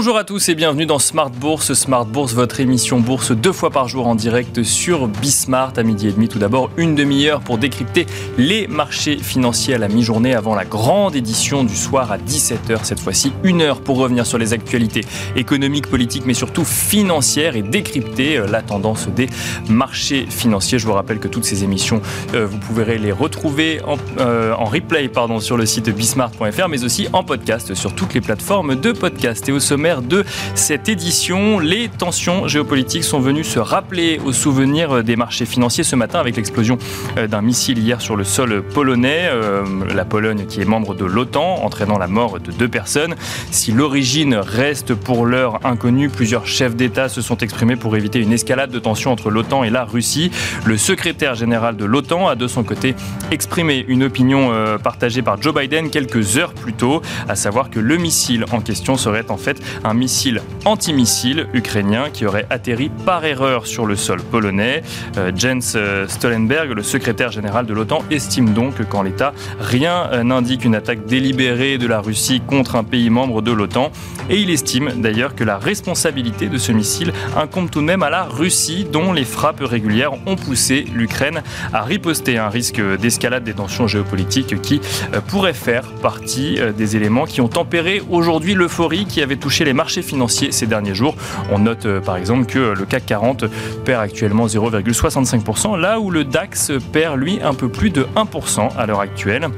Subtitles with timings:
[0.00, 1.74] Bonjour à tous et bienvenue dans Smart Bourse.
[1.74, 6.08] Smart Bourse, votre émission bourse deux fois par jour en direct sur Bismart à midi
[6.08, 6.26] et demi.
[6.26, 8.06] Tout d'abord, une demi-heure pour décrypter
[8.38, 12.78] les marchés financiers à la mi-journée avant la grande édition du soir à 17h.
[12.82, 15.04] Cette fois-ci, une heure pour revenir sur les actualités
[15.36, 19.28] économiques, politiques, mais surtout financières et décrypter euh, la tendance des
[19.68, 20.78] marchés financiers.
[20.78, 22.00] Je vous rappelle que toutes ces émissions,
[22.32, 26.84] euh, vous pourrez les retrouver en, euh, en replay pardon, sur le site bismart.fr, mais
[26.84, 29.46] aussi en podcast sur toutes les plateformes de podcast.
[29.50, 29.60] Et au
[29.98, 35.84] de cette édition, les tensions géopolitiques sont venues se rappeler au souvenir des marchés financiers
[35.84, 36.78] ce matin avec l'explosion
[37.18, 39.28] euh, d'un missile hier sur le sol polonais.
[39.30, 43.16] Euh, la Pologne qui est membre de l'OTAN, entraînant la mort de deux personnes.
[43.50, 48.32] Si l'origine reste pour l'heure inconnue, plusieurs chefs d'État se sont exprimés pour éviter une
[48.32, 50.30] escalade de tensions entre l'OTAN et la Russie.
[50.64, 52.94] Le secrétaire général de l'OTAN a de son côté
[53.30, 57.80] exprimé une opinion euh, partagée par Joe Biden quelques heures plus tôt, à savoir que
[57.80, 63.24] le missile en question serait en fait un missile antimissile ukrainien qui aurait atterri par
[63.24, 64.82] erreur sur le sol polonais.
[65.18, 70.22] Euh, Jens euh, Stoltenberg, le secrétaire général de l'OTAN, estime donc qu'en l'état, rien euh,
[70.22, 73.92] n'indique une attaque délibérée de la Russie contre un pays membre de l'OTAN.
[74.30, 78.10] Et il estime d'ailleurs que la responsabilité de ce missile incombe tout de même à
[78.10, 83.54] la Russie, dont les frappes régulières ont poussé l'Ukraine à riposter un risque d'escalade des
[83.54, 84.80] tensions géopolitiques qui
[85.28, 89.74] pourrait faire partie des éléments qui ont tempéré aujourd'hui l'euphorie qui avait touché toucher les
[89.74, 91.14] marchés financiers ces derniers jours.
[91.52, 93.44] On note euh, par exemple que le CAC 40
[93.84, 98.86] perd actuellement 0,65%, là où le DAX perd lui un peu plus de 1% à
[98.86, 99.48] l'heure actuelle.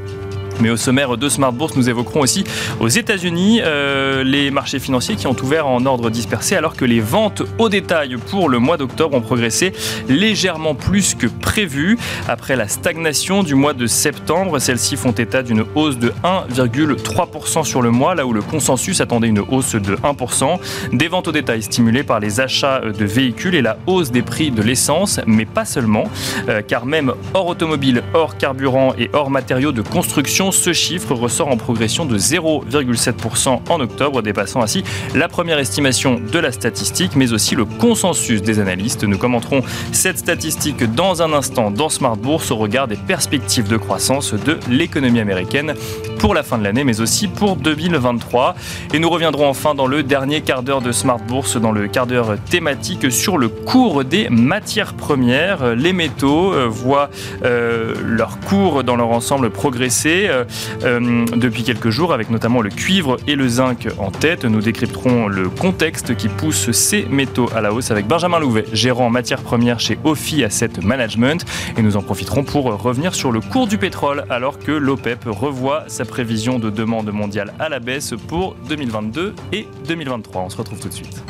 [0.62, 2.44] Mais au sommaire de Smart Bourse, nous évoquerons aussi
[2.78, 7.00] aux États-Unis euh, les marchés financiers qui ont ouvert en ordre dispersé alors que les
[7.00, 9.72] ventes au détail pour le mois d'octobre ont progressé
[10.08, 11.98] légèrement plus que prévu.
[12.28, 17.83] Après la stagnation du mois de septembre, celles-ci font état d'une hausse de 1,3% sur
[17.83, 20.61] le mois, là où le consensus attendait une hausse de 1%.
[20.92, 24.52] Des ventes au détail stimulées par les achats de véhicules et la hausse des prix
[24.52, 26.05] de l'essence, mais pas seulement,
[26.48, 31.48] euh, car même hors automobile, hors carburant et hors matériaux de construction, ce chiffre ressort
[31.48, 37.33] en progression de 0,7% en octobre, dépassant ainsi la première estimation de la statistique, mais
[37.33, 39.05] aussi le consensus des analystes.
[39.05, 43.77] Nous commenterons cette statistique dans un instant dans Smart Bourse au regard des perspectives de
[43.77, 45.74] croissance de l'économie américaine
[46.18, 48.55] pour la fin de l'année, mais aussi pour 2023.
[48.95, 52.07] Et nous reviendrons enfin dans le dernier quart d'heure de Smart Bourse, dans le quart
[52.07, 55.74] d'heure thématique sur le cours des matières premières.
[55.74, 57.11] Les métaux euh, voient
[57.45, 60.29] euh, leur cours dans leur ensemble progresser.
[60.33, 60.45] Euh,
[60.85, 64.45] euh, depuis quelques jours, avec notamment le cuivre et le zinc en tête.
[64.45, 69.07] Nous décrypterons le contexte qui pousse ces métaux à la hausse avec Benjamin Louvet, gérant
[69.07, 71.45] en matières premières chez Ophi Asset Management.
[71.77, 75.85] Et nous en profiterons pour revenir sur le cours du pétrole, alors que l'OPEP revoit
[75.89, 80.43] sa prévision de demande mondiale à la baisse pour 2022 et 2023.
[80.43, 81.23] On se retrouve tout de suite.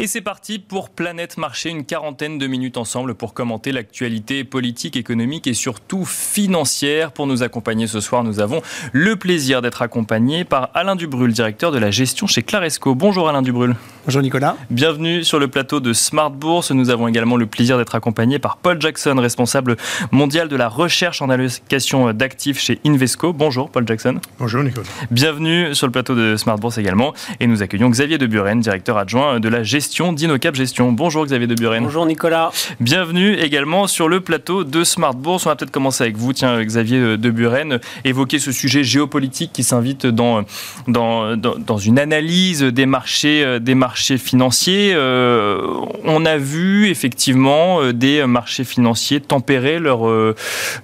[0.00, 4.96] Et c'est parti pour Planète Marché, une quarantaine de minutes ensemble pour commenter l'actualité politique,
[4.96, 7.10] économique et surtout financière.
[7.10, 11.72] Pour nous accompagner ce soir, nous avons le plaisir d'être accompagné par Alain Dubrul, directeur
[11.72, 12.94] de la gestion chez Claresco.
[12.94, 13.74] Bonjour Alain Dubrul.
[14.04, 14.56] Bonjour Nicolas.
[14.70, 16.70] Bienvenue sur le plateau de Smart Bourse.
[16.70, 19.76] Nous avons également le plaisir d'être accompagné par Paul Jackson, responsable
[20.12, 23.32] mondial de la recherche en allocation d'actifs chez Invesco.
[23.32, 24.20] Bonjour Paul Jackson.
[24.38, 24.86] Bonjour Nicolas.
[25.10, 27.14] Bienvenue sur le plateau de Smart Bourse également.
[27.40, 30.92] Et nous accueillons Xavier de Buren, directeur adjoint de la gestion d'InnoCap Gestion.
[30.92, 31.84] Bonjour Xavier de Buren.
[31.84, 32.50] Bonjour Nicolas.
[32.80, 35.46] Bienvenue également sur le plateau de Smart Bourse.
[35.46, 39.64] On va peut-être commencer avec vous, tiens Xavier de Buren, évoquer ce sujet géopolitique qui
[39.64, 40.44] s'invite dans,
[40.86, 44.92] dans, dans, une analyse des marchés, des marchés financiers.
[44.94, 45.60] Euh,
[46.04, 50.34] on a vu effectivement euh, des marchés financiers tempérer leur, euh,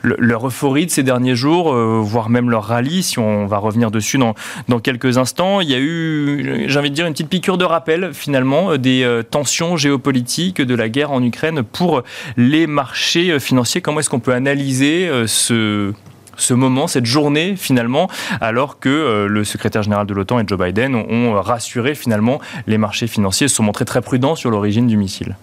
[0.03, 4.19] leur euphorie de ces derniers jours, voire même leur rallye, si on va revenir dessus
[4.19, 4.35] dans,
[4.69, 5.61] dans quelques instants.
[5.61, 8.94] Il y a eu, j'ai envie de dire, une petite piqûre de rappel finalement des
[9.02, 12.02] euh, tensions géopolitiques, de la guerre en Ukraine pour
[12.37, 13.81] les marchés euh, financiers.
[13.81, 15.93] Comment est-ce qu'on peut analyser euh, ce,
[16.37, 18.08] ce moment, cette journée finalement,
[18.41, 23.06] alors que le secrétaire général de l'OTAN et Joe Biden ont, rassuré finalement les marchés
[23.06, 25.37] financiers, se sont montrés très prudents sur l'origine du missile?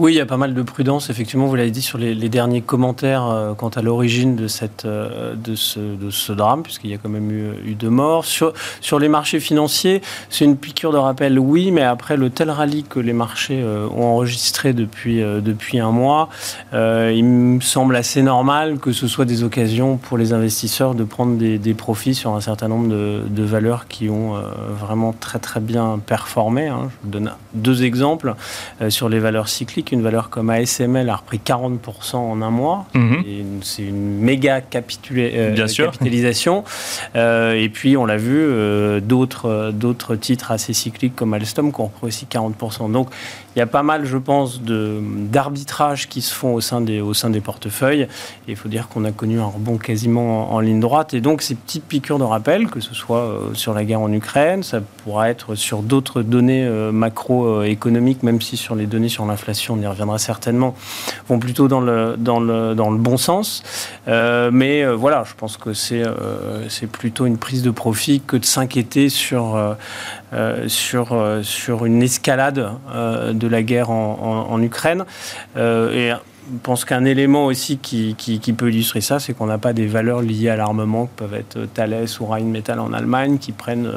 [0.00, 1.08] Oui, il y a pas mal de prudence.
[1.08, 4.48] Effectivement, vous l'avez dit sur les, derniers commentaires euh, quant à l'origine de,
[4.86, 8.24] euh, de, ce, drame, puisqu'il y a quand même eu, eu deux morts.
[8.24, 12.50] Sur, sur les marchés financiers, c'est une piqûre de rappel, oui, mais après le tel
[12.50, 16.28] rallye que les marchés euh, ont enregistré depuis, depuis un mois,
[16.72, 21.36] il me semble assez normal que ce soit des occasions pour les investisseurs de prendre
[21.36, 24.34] des, profits sur un certain nombre de, de valeurs qui ont
[24.80, 26.66] vraiment très très bien performé.
[26.66, 26.88] Hein.
[26.88, 28.34] Je vous donne deux exemples
[28.88, 32.86] sur les valeurs cycliques une valeur comme ASML a repris 40% en un mois.
[32.94, 33.60] Mhm.
[33.62, 36.64] C'est une méga euh, capitalisation.
[37.16, 41.86] Euh, et puis, on l'a vu, euh, d'autres titres assez cycliques comme Alstom qui ont
[41.86, 42.90] repris aussi 40%.
[42.90, 43.08] Donc,
[43.54, 47.14] il y a pas mal, je pense, d'arbitrages qui se font au sein des, au
[47.14, 48.02] sein des portefeuilles.
[48.48, 51.14] Et il faut dire qu'on a connu un rebond quasiment en, ligne droite.
[51.14, 54.12] Et donc, ces petites piqûres de rappel, que ce soit euh, sur la guerre en
[54.12, 59.24] Ukraine, ça pourra être sur d'autres données euh, macroéconomiques, même si sur les données sur
[59.24, 60.74] l'inflation, on y reviendra certainement,
[61.28, 63.62] vont plutôt dans le, dans le, dans le bon sens.
[64.08, 66.02] Euh, mais voilà, je pense que c'est
[66.68, 69.76] c'est plutôt une prise de profit que de s'inquiéter sur,
[70.66, 72.70] sur, sur une escalade
[73.32, 75.04] de la guerre en, Ukraine.
[75.56, 76.12] Euh, et
[76.52, 78.14] je pense qu'un élément aussi qui,
[78.56, 81.66] peut illustrer ça, c'est qu'on n'a pas des valeurs liées à l'armement, que peuvent être
[81.72, 83.90] Thales ou Rheinmetall en Allemagne, qui prennent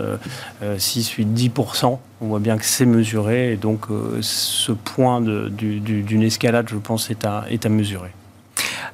[0.78, 1.98] 6, 8, 10%.
[2.20, 7.12] On voit bien que c'est mesuré, et donc euh, ce point d'une escalade, je pense,
[7.12, 8.10] est à mesurer.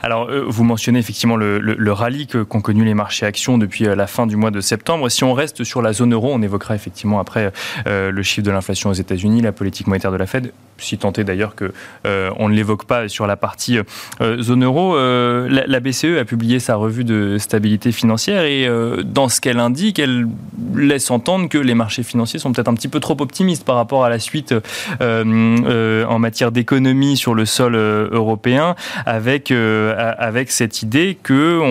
[0.01, 4.07] Alors, euh, vous mentionnez effectivement le, rallye qu'ont connu les marchés actions depuis euh, la
[4.07, 5.07] fin du mois de septembre.
[5.07, 7.53] Si on reste sur la zone euro, on évoquera effectivement après
[7.85, 10.51] le chiffre de l'inflation aux États-Unis, la politique monétaire de la Fed,
[10.83, 11.71] si tant est d'ailleurs que
[12.05, 13.79] on ne l'évoque pas sur la partie
[14.21, 14.95] zone euro.
[14.97, 18.67] La, BCE a publié sa revue de stabilité financière et
[19.03, 20.27] dans ce qu'elle indique, elle
[20.75, 24.03] laisse entendre que les marchés financiers sont peut-être un petit peu trop optimistes par rapport
[24.03, 24.53] à la suite
[25.01, 28.75] en matière d'économie sur le sol européen,
[29.05, 31.61] avec avec cette idée que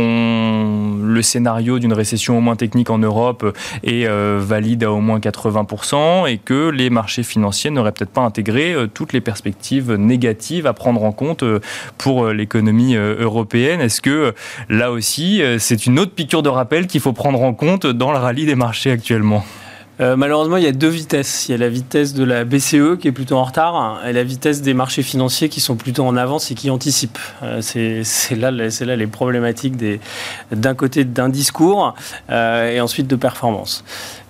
[1.03, 5.19] le scénario d'une récession au moins technique en Europe est euh, valide à au moins
[5.19, 10.69] 80% et que les marchés financiers n'auraient peut-être pas intégré euh, toutes les perspectives négatives
[10.69, 11.59] à prendre en compte euh,
[11.99, 13.81] pour l'économie européenne.
[13.81, 14.33] Est-ce que
[14.69, 18.19] là aussi, c'est une autre piqûre de rappel qu'il faut prendre en compte dans le
[18.19, 19.45] rallye des marchés actuellement?
[20.01, 21.49] Euh, malheureusement, il y a deux vitesses.
[21.49, 24.25] Il y a la vitesse de la BCE qui est plutôt en retard et la
[24.25, 27.19] vitesse des marchés financiers qui sont plutôt en avance et qui anticipent.
[27.43, 29.75] Euh, c'est là, là les problématiques
[30.51, 31.95] d'un côté d'un discours
[32.31, 33.85] euh, et ensuite de performance.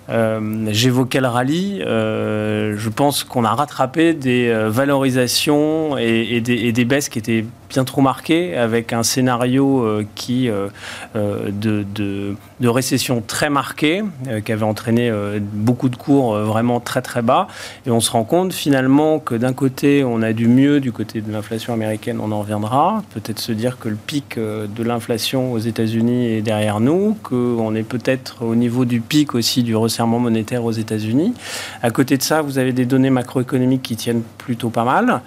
[0.09, 1.79] J'évoquais le rallye.
[1.79, 7.85] je pense qu'on a rattrapé des valorisations et, des, et, des, baisses qui étaient bien
[7.85, 10.67] trop marqué, avec un scénario euh, qui, euh,
[11.15, 14.03] euh, de, de, récession très marqué,
[14.45, 15.11] qui avait entraîné
[15.53, 17.47] beaucoup de cours vraiment très très bas.
[17.85, 21.19] Et on se rend compte finalement que d'un côté, on a du mieux du côté
[21.19, 23.03] de l'inflation américaine, on en reviendra.
[23.13, 27.83] Peut-être se dire que le pic de l'inflation aux États-Unis est derrière nous, qu'on est
[27.83, 31.33] peut-être au niveau du pic aussi du resserrement monétaire aux États-Unis.
[31.81, 35.21] À côté de ça, vous avez des données macroéconomiques qui tiennent plutôt pas mal.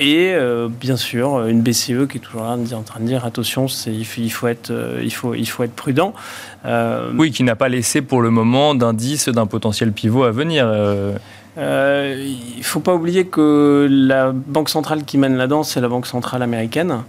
[0.00, 0.36] et
[0.80, 4.30] bien sûr, une BCE qui est toujours en train de dire attention, il faut, il,
[4.30, 6.14] faut être, euh, il, faut, il faut être prudent.
[6.64, 10.64] Euh, oui, qui n'a pas laissé pour le moment d'indice d'un potentiel pivot à venir.
[10.66, 11.16] Euh.
[11.56, 15.88] il ne faut pas oublier que la banque centrale qui mène la danse, c'est la
[15.88, 17.02] banque centrale américaine.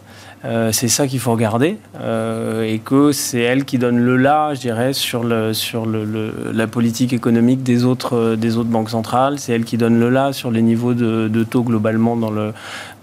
[0.46, 4.54] Euh, c'est ça qu'il faut regarder euh, et que c'est elle qui donne le là,
[4.54, 9.38] je dirais, sur, le, sur le, la politique économique des autres, des autres banques centrales.
[9.38, 12.54] C'est elle qui donne le là sur les niveaux de, de taux globalement dans le,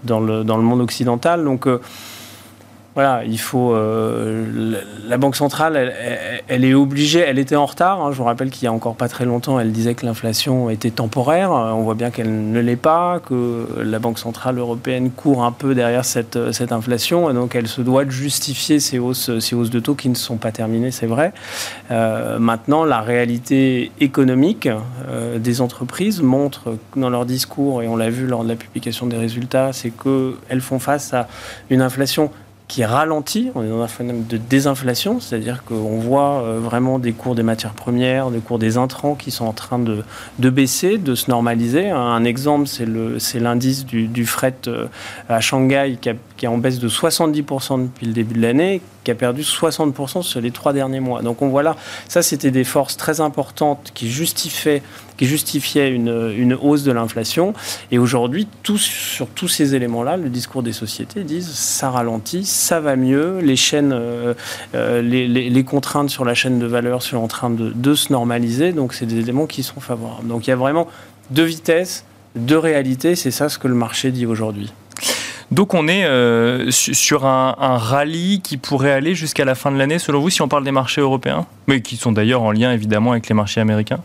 [0.07, 1.43] dans le, dans le monde occidental.
[1.43, 1.79] Donc, euh,
[2.97, 3.75] voilà, il faut.
[3.75, 5.93] Euh, la Banque centrale,
[6.47, 8.01] elle, est obligée, elle était en retard.
[8.01, 8.11] Hein.
[8.11, 10.89] je vous rappelle qu'il y a encore pas très longtemps, elle disait que l'inflation était
[10.89, 11.51] temporaire.
[11.51, 15.75] On voit bien qu'elle ne l'est pas, que la Banque centrale européenne court un peu
[15.75, 17.31] derrière cette, cette inflation.
[17.35, 20.37] Donc, elle se doit de justifier ces hausses, ces hausses de taux qui ne sont
[20.37, 21.33] pas terminées, c'est vrai.
[21.91, 24.67] Euh, maintenant, la réalité économique
[25.07, 29.05] euh, des entreprises montre dans leur discours, et on l'a vu lors de la publication
[29.05, 31.27] des résultats, c'est qu'elles font face à
[31.69, 32.31] une inflation
[32.67, 33.51] qui ralentit.
[33.55, 37.43] On est dans un phénomène de désinflation, c'est-à-dire qu'on voit euh, vraiment des cours des
[37.43, 40.03] matières premières, des cours des intrants qui sont en train de,
[40.39, 41.89] de baisser, de se normaliser.
[41.89, 44.87] Un exemple, c'est l'indice du, du, fret euh,
[45.29, 49.11] à Shanghai qui, qui est en baisse de 70% depuis le début de l'année, qui
[49.11, 51.21] a perdu 60% sur les trois derniers mois.
[51.21, 51.77] Donc on voit là,
[52.09, 54.83] ça c'était des forces très importantes qui justifiaient,
[55.17, 57.53] qui justifiaient une, une hausse de l'inflation.
[57.91, 58.47] Et aujourd'hui,
[58.77, 63.55] sur tous ces éléments-là, le discours des sociétés disent ça ralentit, ça va mieux, les
[63.55, 64.33] chaînes, euh,
[64.75, 68.71] euh, les, contraintes sur la chaîne de valeur sont en train de, de se normaliser.
[68.71, 70.27] Donc c'est des éléments qui sont favorables.
[70.27, 70.87] Donc il y a vraiment
[71.31, 72.05] deux vitesses
[72.35, 73.15] de réalité.
[73.15, 74.71] C'est ça ce que le marché dit aujourd'hui.
[75.49, 79.97] Donc on est euh, sur un, rallye qui pourrait aller jusqu'à la fin de l'année,
[79.97, 83.11] selon vous, si on parle des marchés européens, mais qui sont d'ailleurs en lien évidemment
[83.11, 84.01] avec les marchés américains?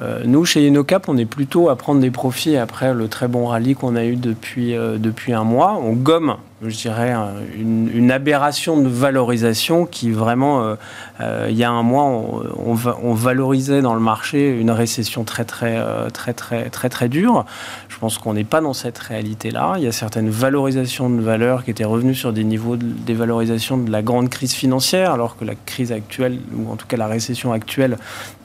[0.00, 3.46] Euh, nous, chez InnoCap, on est plutôt à prendre des profits après le très bon
[3.46, 5.80] rallye qu'on a eu depuis, euh, depuis un mois.
[5.82, 7.14] On gomme je dirais,
[7.56, 10.74] une, aberration de valorisation qui vraiment, euh,
[11.20, 15.44] euh, il y a un mois, on, on, valorisait dans le marché une récession très
[15.44, 17.46] très euh, très très très très dure.
[17.88, 19.74] Je pense qu'on n'est pas dans cette réalité-là.
[19.78, 23.14] Il y a certaines valorisations de valeurs qui étaient revenues sur des niveaux de, des
[23.14, 26.98] valorisations de la grande crise financière, alors que la crise actuelle, ou en tout cas
[26.98, 27.96] la récession actuelle,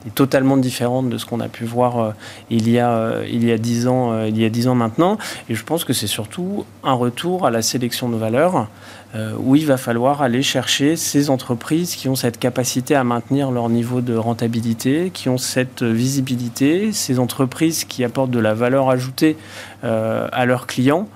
[0.06, 2.14] est totalement différente de ce qu'on a pu voir
[2.48, 5.18] il y a il y a dix ans, il y a dix ans maintenant.
[5.50, 8.68] Et je pense que c'est surtout un retour à la sélection de valeur,
[9.14, 13.50] euh, où il va falloir aller chercher ces entreprises qui ont cette capacité à maintenir
[13.50, 18.90] leur niveau de rentabilité, qui ont cette visibilité, ces entreprises qui apportent de la valeur
[18.90, 19.36] ajoutée
[19.84, 21.08] euh, à leurs clients.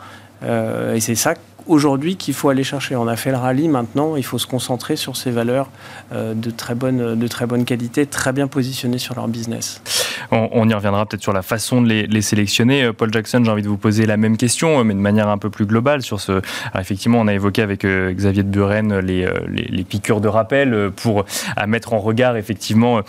[0.43, 1.35] Euh, et c'est ça
[1.67, 2.97] aujourd'hui qu'il faut aller chercher.
[2.97, 5.69] On a fait le rallye, maintenant il faut se concentrer sur ces valeurs
[6.13, 9.83] de, très bonne, de très bonne qualité, très bien positionnées sur leur business.
[10.31, 12.85] On, y reviendra peut-être sur la façon de les, sélectionner.
[12.85, 15.29] Euh, Paul Jackson, j'ai envie de vous poser la même question, euh, mais de manière
[15.29, 16.41] un peu plus globale sur ce.
[16.79, 21.25] effectivement, on a évoqué avec euh, Xavier de Buren les, les, piqûres de rappel pour
[21.67, 23.01] mettre en regard effectivement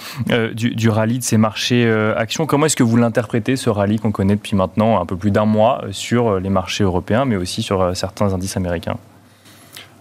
[0.53, 2.45] du, rallye de ces marchés actions.
[2.45, 5.45] Comment est-ce que vous l'interprétez ce rallye qu'on connaît depuis maintenant un peu plus d'un
[5.45, 8.97] mois sur les marchés européens, mais aussi sur certains indices américains?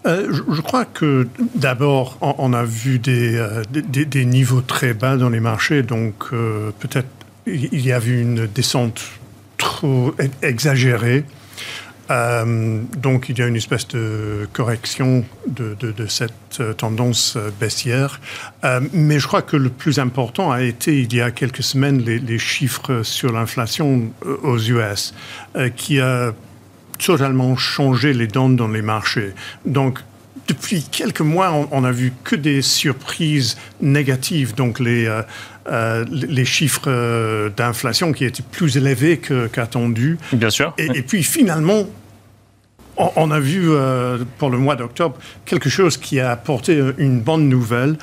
[0.05, 3.41] Je, crois que d'abord, on, a vu des,
[3.71, 7.09] des, niveaux très bas dans les marchés, donc peut-être
[7.47, 9.03] il y a eu une descente
[9.59, 11.25] trop exagérée.
[12.11, 15.77] Euh, donc il y a une espèce de correction de,
[16.09, 18.21] cette euh, tendance euh, baissière.
[18.93, 22.39] mais je crois que le plus important a été il y a quelques semaines les,
[22.39, 24.11] chiffres sur l'inflation
[24.43, 25.15] aux US,
[25.77, 26.33] qui a
[27.05, 29.33] totalement changé les donnes dans les marchés.
[29.65, 30.01] Donc
[30.47, 34.55] depuis quelques mois, on, n'a vu que des surprises négatives.
[34.55, 35.23] Donc les, euh,
[35.69, 39.21] euh, les chiffres euh, d'inflation qui étaient plus élevés
[39.53, 40.19] qu'attendus.
[40.33, 40.75] Bien sûr.
[40.79, 41.85] Et, puis finalement,
[42.97, 43.71] on, a vu
[44.39, 47.97] pour le mois d'octobre quelque chose qui a apporté une bonne nouvelle.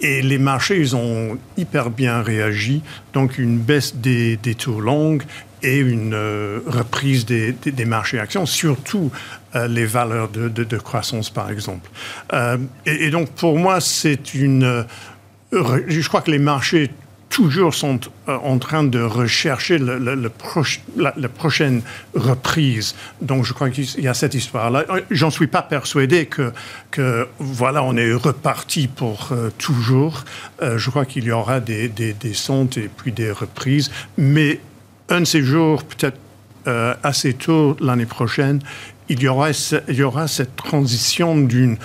[0.00, 2.82] Et les marchés, ils ont hyper bien réagi.
[3.12, 5.18] Donc, une baisse des, des taux longs
[5.62, 6.14] et une
[6.66, 9.10] reprise des, des, marchés actions, surtout
[9.54, 11.90] euh, les valeurs de, croissance, par exemple.
[12.32, 14.64] Euh, et, donc, pour moi, c'est une...
[14.64, 14.84] Euh,
[15.86, 16.90] je crois que les marchés
[17.28, 20.28] toujours sont en train de rechercher la,
[21.28, 21.82] prochaine
[22.14, 22.94] reprise.
[23.20, 24.84] Donc, je crois qu'il y a cette histoire-là.
[25.10, 30.24] J'en suis pas persuadé que, voilà, on est reparti pour toujours.
[30.60, 33.90] je crois qu'il y aura des, des descentes et puis des reprises.
[34.18, 34.60] Mais
[35.12, 36.18] un de ces jours, peut-être
[37.02, 38.60] assez tôt l'année prochaine,
[39.08, 39.50] il y aura,
[39.88, 41.76] il y aura cette transition d'une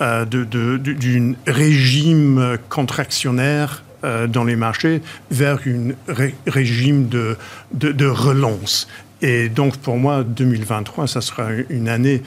[0.00, 7.36] euh, d'un régime contractionnaire euh, dans les marchés vers un régime de,
[7.72, 8.88] de, relance.
[9.22, 12.22] Et donc pour moi, 2023, ça sera une année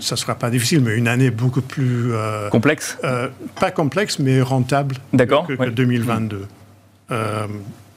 [0.00, 2.12] ça ne sera pas difficile, mais une année beaucoup plus...
[2.12, 2.98] Euh, complexe?
[3.58, 6.46] Pas complexe, mais rentable que, que 2022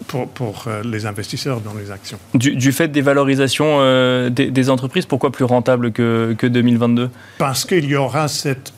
[0.07, 2.19] pour, euh, les investisseurs dans les actions.
[2.33, 7.85] Du, fait des valorisations euh, des, entreprises, pourquoi plus rentable que, que 2022 Parce qu'il
[7.85, 8.73] y aura cette...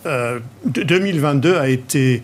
[0.66, 2.22] 2022 euh, a été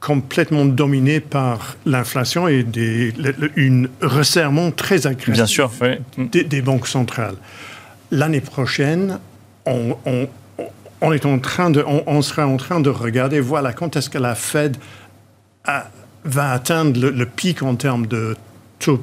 [0.00, 3.14] complètement dominé par l'inflation et des,
[3.56, 5.70] une resserrement très agressif Bien sûr,
[6.18, 7.36] des, banques centrales.
[8.10, 9.18] L'année prochaine,
[9.64, 9.96] on,
[11.00, 14.18] on, est en train de, on, sera en train de regarder, voilà, quand est-ce que
[14.18, 14.76] la Fed
[15.64, 15.86] a,
[16.24, 18.36] va atteindre le, pic en termes de
[18.78, 19.02] taux,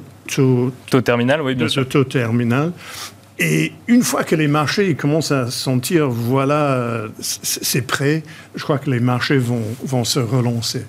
[1.04, 1.88] terminal, oui, bien sûr.
[1.88, 2.72] taux terminal.
[3.38, 8.22] Et une fois que les marchés commencent à sentir, voilà, c'est prêt,
[8.54, 10.84] je crois que les marchés vont, vont se relancer.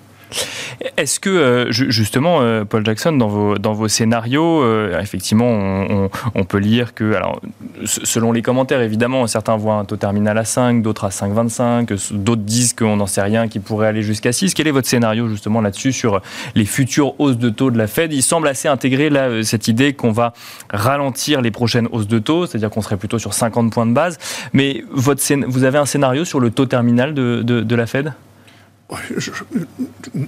[0.98, 6.44] Est-ce que, euh, justement, euh, Paul Jackson, dans vos, dans vos scénarios, euh, effectivement, on,
[6.44, 7.42] peut lire que, alors,
[7.86, 12.42] selon les commentaires, évidemment, certains voient un taux terminal à 5, d'autres à 5,25, d'autres
[12.42, 14.54] disent qu'on n'en sait rien, qui pourrait aller jusqu'à 6.
[14.54, 16.22] Quel est votre scénario, justement, là-dessus, sur
[16.56, 18.13] les futures hausses de taux de la Fed?
[18.13, 20.34] Il semble assez intégré, là, cette idée qu'on va
[20.72, 24.18] ralentir les prochaines hausses de taux, c'est-à-dire qu'on serait plutôt sur 50 points de base.
[24.54, 28.13] Mais votre, vous avez un scénario sur le taux terminal de, de la Fed?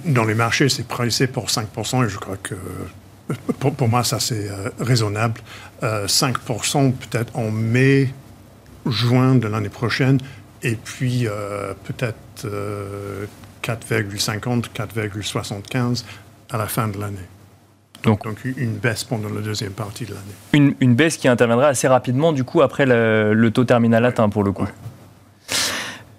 [0.06, 2.54] Dans les marchés, c'est pricé pour 5% et je crois que
[3.58, 5.40] pour, moi, ça c'est euh, raisonnable.
[5.82, 8.12] 5% euh, peut-être en mai,
[8.86, 10.18] juin de l'année prochaine
[10.62, 12.46] et puis euh, peut-être
[13.62, 16.04] 4,50, 4,75
[16.50, 17.18] à la fin de l'année.
[18.04, 20.74] Donc, une baisse pendant la deuxième partie de l'année.
[20.80, 24.52] Une, baisse qui interviendra assez rapidement, du coup, après le, taux terminal atteint, pour le
[24.52, 24.66] coup.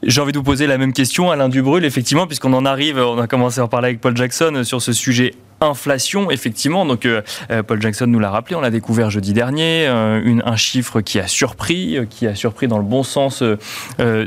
[0.08, 3.20] J'ai envie de vous poser la même question, Alain Dubrul, effectivement, puisqu'on en arrive, on
[3.20, 6.86] a commencé à en parler avec Paul Jackson sur ce sujet inflation, effectivement.
[6.86, 7.22] Donc, euh,
[7.52, 11.20] euh, Paul Jackson nous l'a rappelé, on l'a découvert jeudi dernier, euh, un chiffre qui
[11.20, 13.44] a surpris, qui a surpris dans le bon sens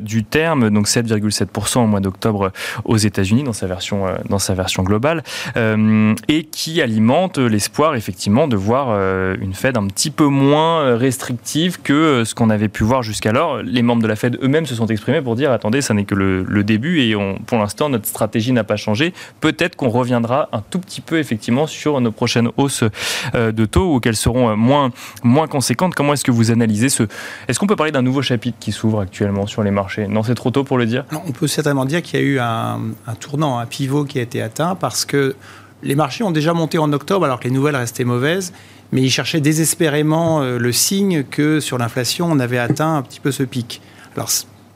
[0.01, 2.53] du terme, donc 7,7% au mois d'octobre
[2.85, 5.23] aux États-Unis dans sa version dans sa version globale,
[5.57, 8.91] et qui alimente l'espoir, effectivement, de voir
[9.41, 13.63] une Fed un petit peu moins restrictive que ce qu'on avait pu voir jusqu'alors.
[13.63, 16.15] Les membres de la Fed eux-mêmes se sont exprimés pour dire attendez, ça n'est que
[16.15, 17.15] le, début et
[17.47, 19.13] pour l'instant notre stratégie n'a pas changé.
[19.41, 22.85] Peut-être qu'on reviendra un tout petit peu effectivement sur nos prochaines hausses
[23.35, 24.91] euh, de taux ou qu'elles seront euh, moins,
[25.23, 25.95] moins conséquentes.
[25.95, 27.05] Comment est-ce que vous analysez ce...
[27.49, 30.07] Est-ce qu'on peut parler d'un nouveau chapitre qui s'ouvre actuellement sur les marchés?
[30.09, 32.39] Non, c'est trop tôt pour le dire On peut certainement dire qu'il y a eu
[32.41, 32.81] un,
[33.21, 35.37] tournant, un pivot qui a été atteint parce que
[35.83, 38.53] les marchés ont déjà monté en octobre alors que les nouvelles restaient mauvaises
[38.93, 43.21] mais ils cherchaient désespérément euh, le signe que sur l'inflation, on avait atteint un petit
[43.21, 43.81] peu ce pic.
[44.17, 44.29] Alors,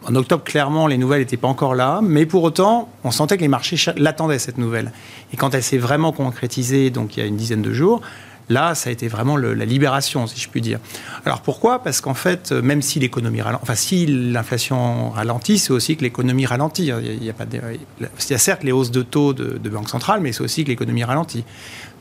[0.07, 3.43] en octobre, clairement, les nouvelles n'étaient pas encore là, mais pour autant, on sentait que
[3.43, 4.93] les marchés l'attendaient, cette nouvelle.
[5.33, 8.03] Et quand elle s'est vraiment concrétisée, donc il y a une dizaine de jours,
[8.49, 10.79] là, ça a été vraiment la libération, si je puis dire.
[11.25, 11.83] Alors pourquoi?
[11.83, 16.47] Parce qu'en fait, même si l'économie ralentit, enfin si l'inflation ralentit, c'est aussi que l'économie
[16.47, 16.87] ralentit.
[16.87, 20.69] Il y, a, certes les hausses de taux de banque centrale, mais c'est aussi que
[20.69, 21.45] l'économie ralentit.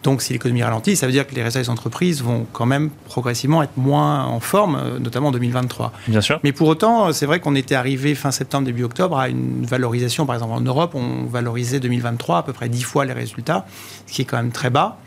[0.04, 2.90] Donc, si l'économie ralentit, ça veut dire que les résultats des entreprises vont quand même
[3.06, 5.94] progressivement être moins en forme, euh, notamment en 2023.
[6.08, 6.40] Bien sûr.
[6.44, 10.26] Mais pour autant, c'est vrai qu'on était arrivé fin septembre, début octobre à une valorisation.
[10.26, 13.66] Par exemple, en Europe, on valorisait 2023 à peu près 10 fois les résultats,
[14.06, 14.98] ce qui est quand même très bas.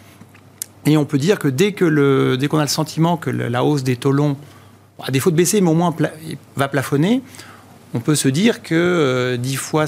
[0.86, 3.82] Et on peut dire que dès qu'on dès qu'on a le sentiment que la hausse
[3.82, 4.36] des taux longs,
[5.02, 5.94] à défaut de baisser, mais au moins
[6.56, 7.22] va plafonner,
[7.96, 9.86] on peut se dire que 10 euh, fois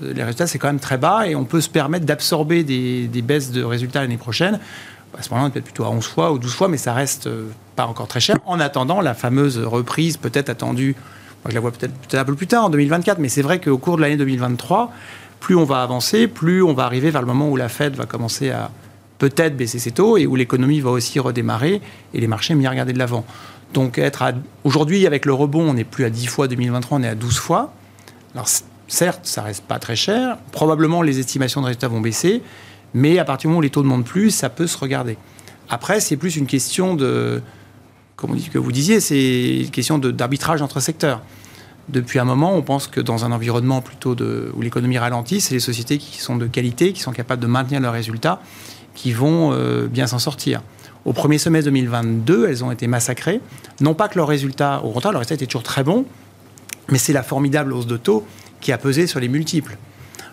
[0.00, 3.50] les résultats, c'est quand même très bas et on peut se permettre d'absorber des, baisses
[3.50, 4.60] de résultats l'année prochaine.
[5.18, 6.94] À ce moment-là, on est peut-être plutôt à 11 fois ou 12 fois, mais ça
[6.94, 8.36] reste euh, pas encore très cher.
[8.46, 10.94] En attendant, la fameuse reprise peut-être attendue,
[11.44, 13.60] moi je la vois peut-être peut un peu plus tard, en 2024, mais c'est vrai
[13.60, 14.92] qu'au cours de l'année 2023,
[15.40, 18.06] plus on va avancer, plus on va arriver vers le moment où la Fed va
[18.06, 18.70] commencer à
[19.18, 21.82] peut-être baisser ses taux et où l'économie va aussi redémarrer
[22.14, 23.24] et les marchés mieux regarder de l'avant.
[23.72, 24.22] Donc être
[24.64, 27.38] aujourd'hui avec le rebond, on n'est plus à 10 fois 2023, on est à 12
[27.38, 27.72] fois.
[28.34, 28.48] Alors
[28.88, 30.38] certes, ça reste pas très cher.
[30.52, 32.42] Probablement les estimations de résultats vont baisser,
[32.94, 35.16] mais à partir du moment où les taux ne montent plus, ça peut se regarder.
[35.70, 37.40] Après, c'est plus une question de,
[38.16, 41.22] comme vous disiez, c'est une question d'arbitrage entre secteurs.
[41.88, 45.60] Depuis un moment, on pense que dans un environnement plutôt où l'économie ralentit, c'est les
[45.60, 48.40] sociétés qui sont de qualité, qui sont capables de maintenir leurs résultats,
[48.94, 50.62] qui vont euh, bien s'en sortir.
[51.04, 53.40] Au premier semestre 2022, elles ont été massacrées.
[53.80, 56.04] Non pas que leurs résultats, au contraire, leurs résultats étaient toujours très bons,
[56.90, 58.24] mais c'est la formidable hausse de taux
[58.60, 59.76] qui a pesé sur les multiples.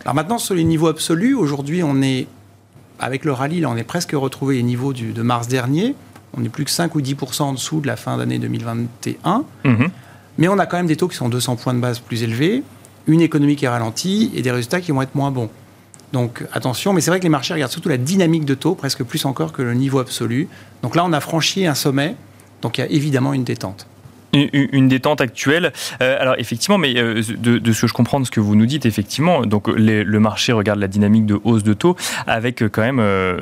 [0.03, 2.27] Alors maintenant, sur les niveaux absolus, aujourd'hui, on est,
[2.99, 5.95] avec le rallye, là, on est presque retrouvé les niveaux du, de mars dernier.
[6.37, 9.43] On est plus que 5 ou 10% en dessous de la fin d'année 2021.
[9.65, 9.89] Mhm.
[10.37, 12.63] Mais on a quand même des taux qui sont 200 points de base plus élevés,
[13.07, 15.49] une économie qui est ralentie et des résultats qui vont être moins bons.
[16.13, 19.03] Donc attention, mais c'est vrai que les marchés regardent surtout la dynamique de taux, presque
[19.03, 20.47] plus encore que le niveau absolu.
[20.81, 22.15] Donc là, on a franchi un sommet,
[22.61, 23.87] donc il y a évidemment une détente
[24.33, 25.71] une détente actuelle.
[26.01, 28.65] Euh, alors effectivement, mais euh, de, ce que je comprends de ce que vous nous
[28.65, 31.95] dites, effectivement, donc le marché regarde la dynamique de hausse de taux
[32.27, 32.99] avec euh, quand même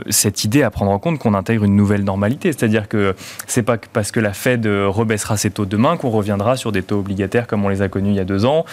[0.10, 3.15] cette idée à prendre en compte qu'on intègre une nouvelle normalité, c'est-à-dire que
[3.47, 7.00] c'est pas parce que la Fed rebaissera ses taux demain qu'on reviendra sur des taux
[7.00, 8.65] obligataires comme on les a connus il y a deux ans,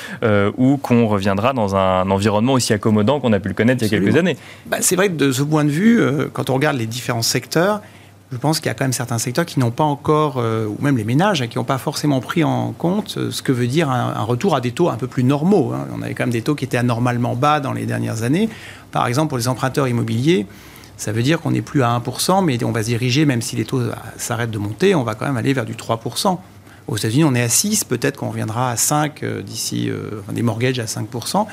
[0.57, 3.94] ou qu'on reviendra dans un environnement aussi accommodant qu'on a pu le connaître il y
[3.94, 4.37] a quelques années.
[4.66, 6.00] Bah, c'est vrai que de ce point de vue,
[6.33, 7.81] quand on regarde les différents secteurs,
[8.35, 10.77] je pense qu'il y a quand même certains secteurs qui n'ont pas encore, euh, ou
[10.83, 13.68] même les ménages, hein, qui n'ont pas forcément pris en compte euh, ce que veut
[13.68, 15.73] dire un, retour à des taux un peu plus normaux.
[15.73, 15.87] Hein.
[15.97, 18.49] On avait quand même des taux qui étaient anormalement bas dans les dernières années.
[18.90, 20.47] Par exemple, pour les emprunteurs immobiliers,
[20.97, 23.55] ça veut dire qu'on n'est plus à 1%, mais on va se diriger, même si
[23.55, 26.37] les taux euh, s'arrêtent de monter, on va quand même aller vers du 3%.
[26.88, 29.90] Aux États-Unis, on est à 6, peut-être qu'on reviendra à 5 d'ici,
[30.31, 31.47] des mortgages à 5%.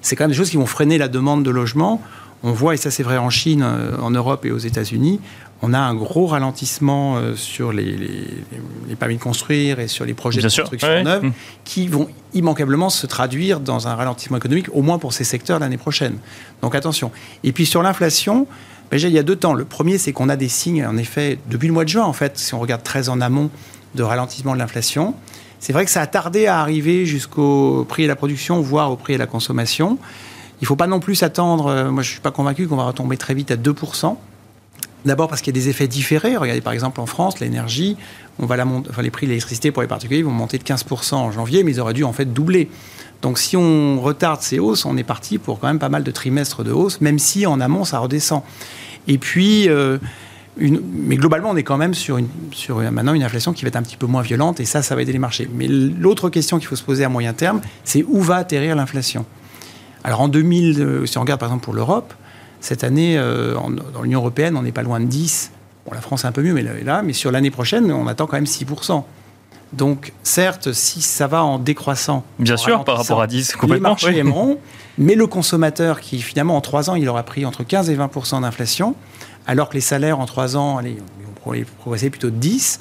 [0.00, 2.00] C'est quand même des choses qui vont freiner la demande de logement.
[2.42, 3.62] On voit, et ça c'est vrai en Chine,
[4.00, 5.20] en Europe et aux États-Unis,
[5.62, 8.44] on a un gros ralentissement euh, sur les,
[8.98, 11.32] permis de construire et sur les projets de construction neuve mmh.
[11.64, 15.76] qui vont immanquablement se traduire dans un ralentissement économique, au moins pour ces secteurs l'année
[15.76, 16.18] prochaine.
[16.62, 17.10] Donc attention.
[17.42, 18.46] Et puis sur l'inflation,
[18.90, 19.54] ben, il y a deux temps.
[19.54, 22.12] Le premier, c'est qu'on a des signes, en effet, depuis le mois de juin, en
[22.12, 23.50] fait, si on regarde très en amont,
[23.94, 25.14] de ralentissement de l'inflation.
[25.60, 28.96] C'est vrai que ça a tardé à arriver jusqu'au prix de la production, voire au
[28.96, 29.98] prix de la consommation.
[30.60, 32.76] Il ne faut pas non plus s'attendre, euh, moi je ne suis pas convaincu qu'on
[32.76, 34.16] va retomber très vite à 2%.
[35.08, 36.36] D'abord parce qu'il y a des effets différés.
[36.36, 37.96] Regardez par exemple en France, l'énergie,
[38.38, 38.56] on va
[39.00, 41.80] les prix de l'électricité pour les particuliers vont monter de 15% en janvier, mais ils
[41.80, 42.68] auraient dû en fait doubler.
[43.22, 46.10] Donc si on retarde ces hausses, on est parti pour quand même pas mal de
[46.10, 48.42] trimestres de hausse, même si en amont ça redescend.
[49.06, 49.96] Et puis, euh,
[50.58, 53.76] mais globalement, on est quand même sur, une, sur maintenant une inflation qui va être
[53.76, 55.48] un petit peu moins violente et ça, ça va aider les marchés.
[55.54, 59.24] Mais l'autre question qu'il faut se poser à moyen terme, c'est où va atterrir l'inflation?
[60.04, 62.12] Alors en 2000, euh, si on regarde par exemple pour l'Europe,
[62.60, 63.54] cette année, euh,
[63.92, 65.52] dans l'Union européenne, on n'est pas loin de 10.
[65.86, 68.26] Bon, la France est un peu mieux, mais là, mais sur l'année prochaine, on attend
[68.26, 69.04] quand même 6%.
[69.72, 72.24] Donc, certes, si ça va en décroissant.
[72.38, 73.74] Bien sûr, par rapport à 10, complètement.
[73.74, 74.58] Les marchés aimeront,
[74.96, 78.40] mais le consommateur, qui finalement en 3 ans, il aura pris entre 15 et 20%
[78.42, 78.94] d'inflation,
[79.46, 80.96] alors que les salaires en 3 ans, allez,
[81.44, 82.80] vont progresser plutôt de 10,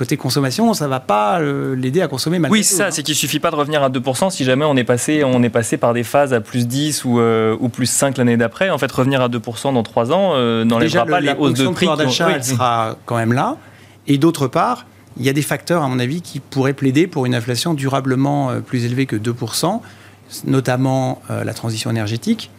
[0.00, 2.90] côté consommation, ça ne va pas euh, l'aider à consommer malgré Oui, ça, hein.
[2.90, 5.42] c'est qu'il ne suffit pas de revenir à 2% si jamais on est passé, on
[5.42, 8.70] est passé par des phases à plus 10 ou, euh, ou plus 5 l'année d'après.
[8.70, 11.86] En fait, revenir à 2% dans 3 ans euh, n'enlèvera pas les hausses de prix.
[11.98, 13.58] d'achat, elle sera quand même là.
[14.06, 14.86] Et d'autre part,
[15.18, 18.50] il y a des facteurs, à mon avis, qui pourraient plaider pour une inflation durablement
[18.50, 19.82] euh, plus élevée que 2%,
[20.46, 22.50] notamment la transition énergétique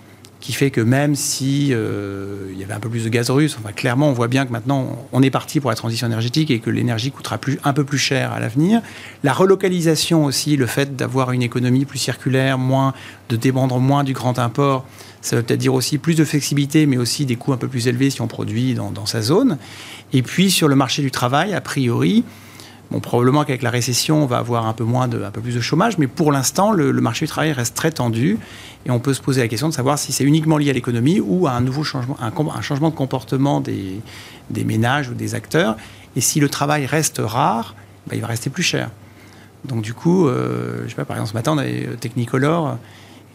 [0.42, 3.56] qui fait que même si euh, il y avait un peu plus de gaz russe,
[3.60, 6.60] enfin, clairement, on voit bien que maintenant, on est parti pour la transition énergétique et
[6.60, 8.82] que l'énergie coûtera plus, un peu plus cher à l'avenir.
[9.24, 12.94] La relocalisation aussi, le fait d'avoir une économie plus circulaire, moins,
[13.30, 14.86] de dépendre moins du grand import,
[15.22, 17.88] ça veut peut-être dire aussi plus de flexibilité, mais aussi des coûts un peu plus
[17.88, 19.58] élevés si on produit dans, sa zone.
[20.12, 22.24] Et puis, sur le marché du travail, a priori,
[22.90, 25.62] Bon, probablement qu'avec la récession, on va avoir un peu moins un peu plus de
[25.62, 28.38] chômage, mais pour l'instant, le, marché du travail reste très tendu
[28.86, 31.20] et on peut se poser la question de savoir si c'est uniquement lié à l'économie
[31.20, 34.02] ou à un nouveau changement, un, changement de comportement des,
[34.66, 35.78] ménages ou des acteurs.
[36.16, 37.76] Et si le travail reste rare,
[38.08, 38.90] bah, il va rester plus cher.
[39.66, 42.78] Donc du coup, euh, je sais pas, par exemple, ce matin, on avait euh, Technicolor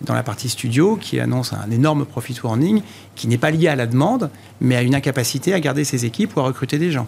[0.03, 2.83] dans la partie studio qui annonce un énorme profit warning
[3.15, 4.31] qui n'est pas lié à la demande,
[4.61, 7.07] mais à une incapacité à garder ses équipes ou à recruter des gens.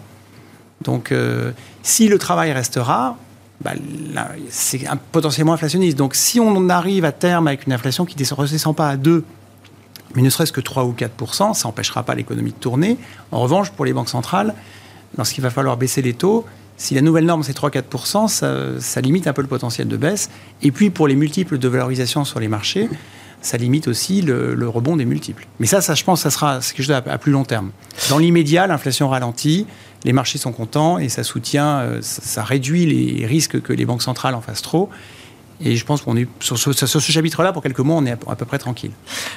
[0.81, 1.51] Donc, euh,
[1.83, 3.17] si le travail restera,
[3.61, 3.71] bah,
[4.49, 5.97] c'est potentiellement inflationniste.
[5.97, 9.23] Donc, si on arrive à terme avec une inflation qui ne redescend pas à 2,
[10.15, 12.97] mais ne serait-ce que 3 ou 4 ça n'empêchera pas l'économie de tourner.
[13.31, 14.55] En revanche, pour les banques centrales,
[15.17, 16.45] lorsqu'il va falloir baisser les taux,
[16.77, 20.29] si la nouvelle norme c'est 3-4%, ça, ça, limite un peu le potentiel de baisse.
[20.61, 22.89] Et puis pour les multiples de valorisation sur les marchés,
[23.41, 25.47] ça limite aussi le, rebond des multiples.
[25.59, 27.71] Mais ça, je pense, ça sera quelque chose à plus long terme.
[28.09, 29.65] Dans l'immédiat, l'inflation ralentit,
[30.03, 34.01] les marchés sont contents et ça soutient, euh, ça réduit les risques que les banques
[34.01, 34.89] centrales en fassent trop.
[35.61, 38.45] Et je pense qu'on est sur ce, chapitre-là, pour quelques mois, on est à, peu
[38.45, 38.91] près tranquille.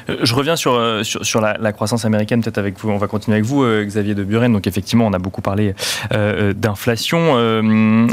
[0.08, 2.90] Euh, je reviens sur, euh, sur, la, croissance américaine, peut-être avec vous.
[2.90, 4.52] On va continuer avec vous, euh, Xavier de Buren.
[4.52, 5.74] Donc, effectivement, on a beaucoup parlé
[6.10, 7.38] d'inflation.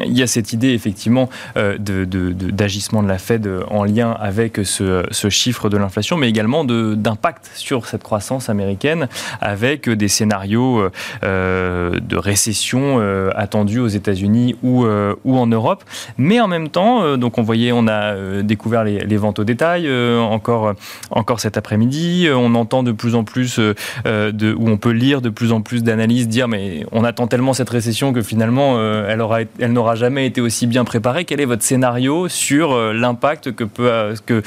[0.05, 5.03] il y a cette idée, effectivement, d'agissement de, de, la Fed en lien avec ce,
[5.11, 9.07] ce chiffre de l'inflation, mais également d'impact sur cette croissance américaine
[9.41, 10.89] avec des scénarios
[11.21, 12.99] de récession
[13.35, 15.83] attendus aux États-Unis ou, ou en Europe.
[16.17, 19.88] Mais en même temps, donc on voyait, on a euh, découvert les, ventes au détail
[19.88, 20.73] euh, encore,
[21.12, 22.27] encore cet après-midi.
[22.27, 25.62] Euh, on entend de plus en plus, de, où on peut lire de plus en
[25.62, 29.95] plus d'analyses dire mais on attend tellement cette récession que finalement elle, aura, elle n'aura
[29.95, 31.25] jamais été aussi bien préparée.
[31.25, 34.41] Quel est votre scénario sur l'impact que peut, que,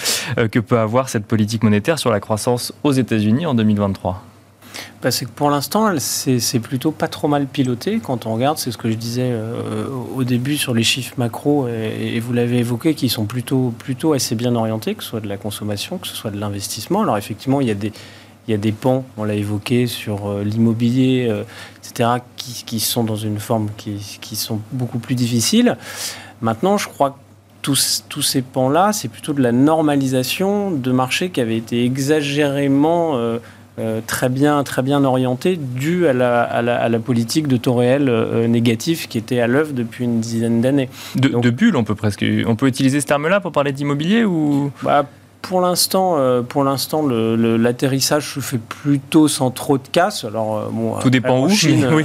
[0.47, 4.32] que peut avoir cette politique monétaire sur la croissance aux États-Unis en 2023
[5.03, 8.59] bah, c'est que pour l'instant, c'est plutôt pas trop mal piloté quand on regarde.
[8.59, 12.59] C'est ce que je disais euh, au début sur les chiffres macro, et, vous l'avez
[12.59, 16.07] évoqué, qui sont plutôt, plutôt assez bien orientés, que ce soit de la consommation, que
[16.07, 17.03] ce soit de l'investissement.
[17.03, 17.93] Alors effectivement, il y a des,
[18.47, 21.43] il y a des pans, on l'a évoqué, sur euh, l'immobilier, euh,
[21.79, 25.77] etc., qui, sont dans une forme qui, qui, sont beaucoup plus difficiles.
[26.41, 27.17] Maintenant, je crois que
[27.61, 33.17] tous, tous ces pans-là, c'est plutôt de la normalisation de marchés qui avaient été exagérément
[34.07, 38.47] très bien, très bien orienté, dû à la, à la, politique de taux réel euh,
[38.47, 40.89] négatif qui était à l'œuvre depuis une dizaine d'années.
[41.17, 44.71] De, de, bulle, on peut presque, on peut utiliser ce terme-là pour parler d'immobilier ou?
[44.83, 45.07] Bah,
[45.43, 50.25] pour l'instant, euh, pour l'instant, l'atterrissage se fait plutôt sans trop de casse.
[50.25, 51.49] Alors, euh, bon, tout dépend où.
[51.51, 52.05] Chine, oui,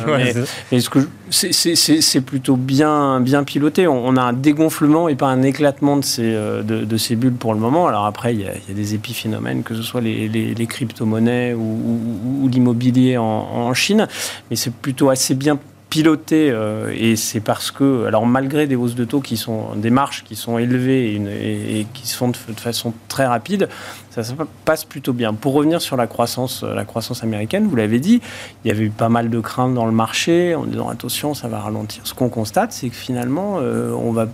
[0.71, 3.87] mais, ce que c'est plutôt bien, bien piloté.
[3.87, 7.53] On, a un dégonflement et pas un éclatement de ces, euh, de, ces bulles pour
[7.53, 7.87] le moment.
[7.87, 13.17] Alors après, il y a, des épiphénomènes, que ce soit les, les, crypto-monnaies ou, l'immobilier
[13.17, 14.07] en, en, Chine,
[14.49, 18.95] mais c'est plutôt assez bien piloté euh, et c'est parce que, alors malgré des hausses
[18.95, 22.93] de taux qui sont des marches qui sont élevées et, qui se font de, façon
[23.07, 23.69] très rapide,
[24.11, 24.21] ça,
[24.65, 25.33] passe plutôt bien.
[25.33, 28.21] Pour revenir sur la croissance, la croissance américaine, vous l'avez dit,
[28.63, 31.47] il y avait eu pas mal de craintes dans le marché en disant attention, ça
[31.47, 32.01] va ralentir.
[32.05, 34.27] Ce qu'on constate, c'est que finalement, euh, on va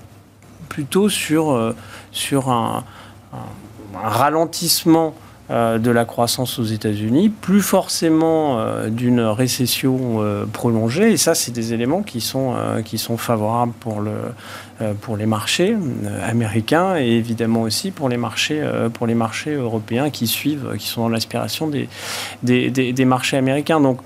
[0.69, 1.75] plutôt sur, euh,
[2.11, 2.83] sur un,
[3.93, 11.11] ralentissement euh, de la croissance aux États-Unis, plus forcément euh, d'une récession euh, prolongée.
[11.11, 14.13] Et ça, c'est des éléments qui sont, qui sont favorables pour, le,
[15.01, 15.75] pour les marchés
[16.25, 21.01] américains et évidemment aussi pour les marchés, pour les marchés européens qui suivent, qui sont
[21.01, 21.89] dans l'aspiration des,
[22.41, 23.81] des, des, marchés américains.
[23.81, 23.99] Donc,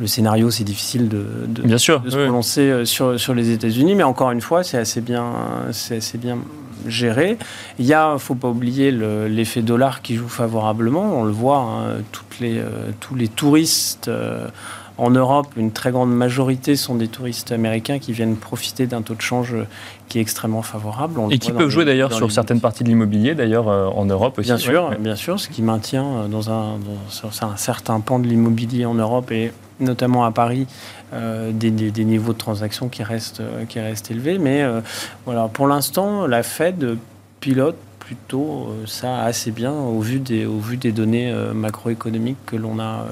[0.00, 1.24] le scénario, c'est difficile de,
[1.62, 5.32] bien sûr, se prononcer sur, sur les États-Unis, mais encore une fois, c'est assez bien,
[5.72, 6.38] c'est assez bien
[6.86, 7.38] géré.
[7.78, 11.18] Il y a, faut pas oublier l'effet dollar qui joue favorablement.
[11.20, 12.60] On le voit, hein, toutes les,
[13.00, 14.10] tous les touristes
[15.00, 19.14] en Europe, une très grande majorité sont des touristes américains qui viennent profiter d'un taux
[19.14, 19.54] de change
[20.08, 21.18] qui est extrêmement favorable.
[21.30, 24.48] et qui peuvent jouer d'ailleurs sur certaines parties de l'immobilier, d'ailleurs euh, en Europe aussi.
[24.48, 26.74] Bien sûr, bien sûr, ce qui maintient euh, dans un,
[27.40, 30.66] un certain pan de l'immobilier en Europe et notamment à Paris,
[31.12, 31.70] euh, des,
[32.04, 34.38] niveaux de transactions qui restent, qui restent élevés.
[34.38, 34.64] Mais
[35.24, 36.96] voilà, pour l'instant, la Fed
[37.40, 43.06] pilote plutôt ça assez bien au vu des, données macroéconomiques que l'on a.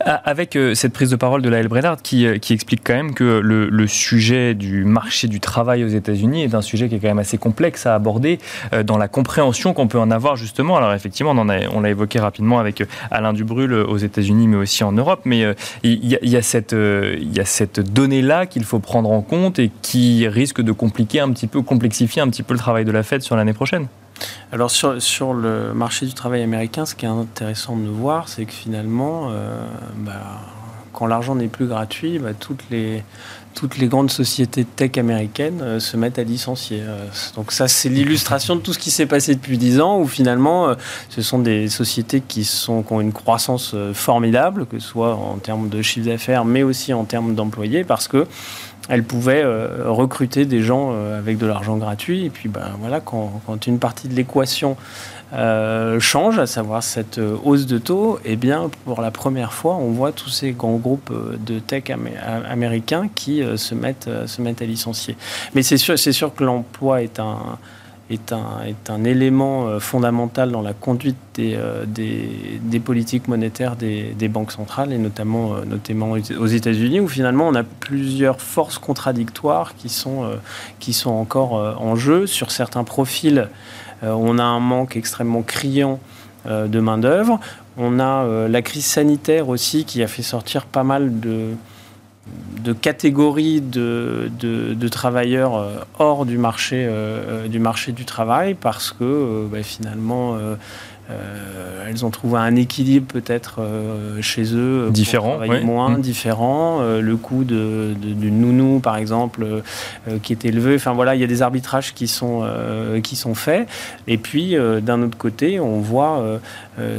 [0.00, 3.14] Avec euh, cette prise de parole de Laëlle Brennard qui, euh, qui, explique quand même
[3.14, 7.08] que le, sujet du marché du travail aux États-Unis est un sujet qui est quand
[7.08, 8.38] même assez complexe à aborder
[8.72, 10.76] euh, dans la compréhension qu'on peut en avoir justement.
[10.76, 15.22] Alors effectivement, on, l'a évoqué rapidement avec Alain Dubrul aux États-Unis mais aussi en Europe,
[15.24, 15.44] mais
[15.82, 16.76] il y, a cette,
[17.44, 21.62] cette donnée-là qu'il faut prendre en compte et qui risque de compliquer un petit peu,
[21.62, 23.86] complexifier un petit peu le travail de la Fed sur l'année prochaine.
[24.50, 28.46] Alors sur, sur, le marché du travail américain, ce qui est intéressant de voir, c'est
[28.46, 29.30] que finalement,
[29.98, 30.40] bah,
[30.98, 33.04] quand l'argent n'est plus gratuit, bah, toutes, les,
[33.54, 36.80] toutes les grandes sociétés tech américaines euh, se mettent à licencier.
[36.82, 37.06] Euh,
[37.36, 40.70] donc ça, c'est l'illustration de tout ce qui s'est passé depuis 10 ans, où finalement,
[40.70, 40.74] euh,
[41.08, 45.36] ce sont des sociétés qui, sont, qui ont une croissance formidable, que ce soit en
[45.36, 48.26] termes de chiffre d'affaires, mais aussi en termes d'employés, parce que
[48.88, 49.44] elles pouvaient
[49.84, 52.24] recruter des gens avec de l'argent gratuit.
[52.24, 54.76] Et puis, ben, voilà, quand, une partie de l'équation
[55.34, 59.74] euh, change, à savoir cette euh, hausse de taux, eh bien pour la première fois,
[59.76, 61.84] on voit tous ces grands groupes euh, de tech
[62.48, 65.16] américains qui se, mettent, se mettent à licencier.
[65.54, 67.58] Mais c'est sûr, c'est sûr que l'emploi est un,
[68.10, 74.28] est un, est un élément fondamental dans la conduite des, des, politiques monétaires des, des,
[74.28, 79.88] banques centrales, et notamment, notamment aux États-Unis, où finalement on a plusieurs forces contradictoires qui
[79.88, 80.30] sont,
[80.78, 83.48] qui sont encore en jeu sur certains profils.
[84.02, 86.00] Euh, on a un manque extrêmement criant
[86.46, 87.40] euh, de main-d'œuvre.
[87.76, 91.50] On a euh, la crise sanitaire aussi qui a fait sortir pas mal de,
[92.62, 96.88] de catégories de, de, travailleurs hors du marché,
[97.48, 100.36] du marché du travail parce que bah, finalement
[101.10, 104.90] euh, elles ont trouvé un équilibre peut-être euh, chez eux.
[104.90, 105.38] Différent.
[105.62, 106.00] moins, mmh.
[106.02, 106.80] différent.
[106.82, 109.62] Euh, le coût de, du nounou, par exemple,
[110.22, 110.74] qui est élevé.
[110.74, 112.46] Enfin voilà, il y a des arbitrages qui sont,
[113.02, 113.68] qui sont faits.
[114.06, 116.22] Et puis, d'un autre côté, on voit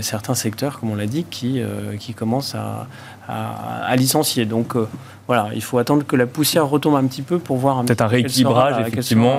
[0.01, 1.61] certains secteurs, comme on l'a dit, qui,
[1.99, 2.87] qui commencent à,
[3.27, 4.45] à, licencier.
[4.45, 4.75] Donc
[5.29, 8.07] voilà, il faut attendre que la poussière retombe un petit peu pour voir peut-être un
[8.07, 9.37] rééquilibrage effectivement.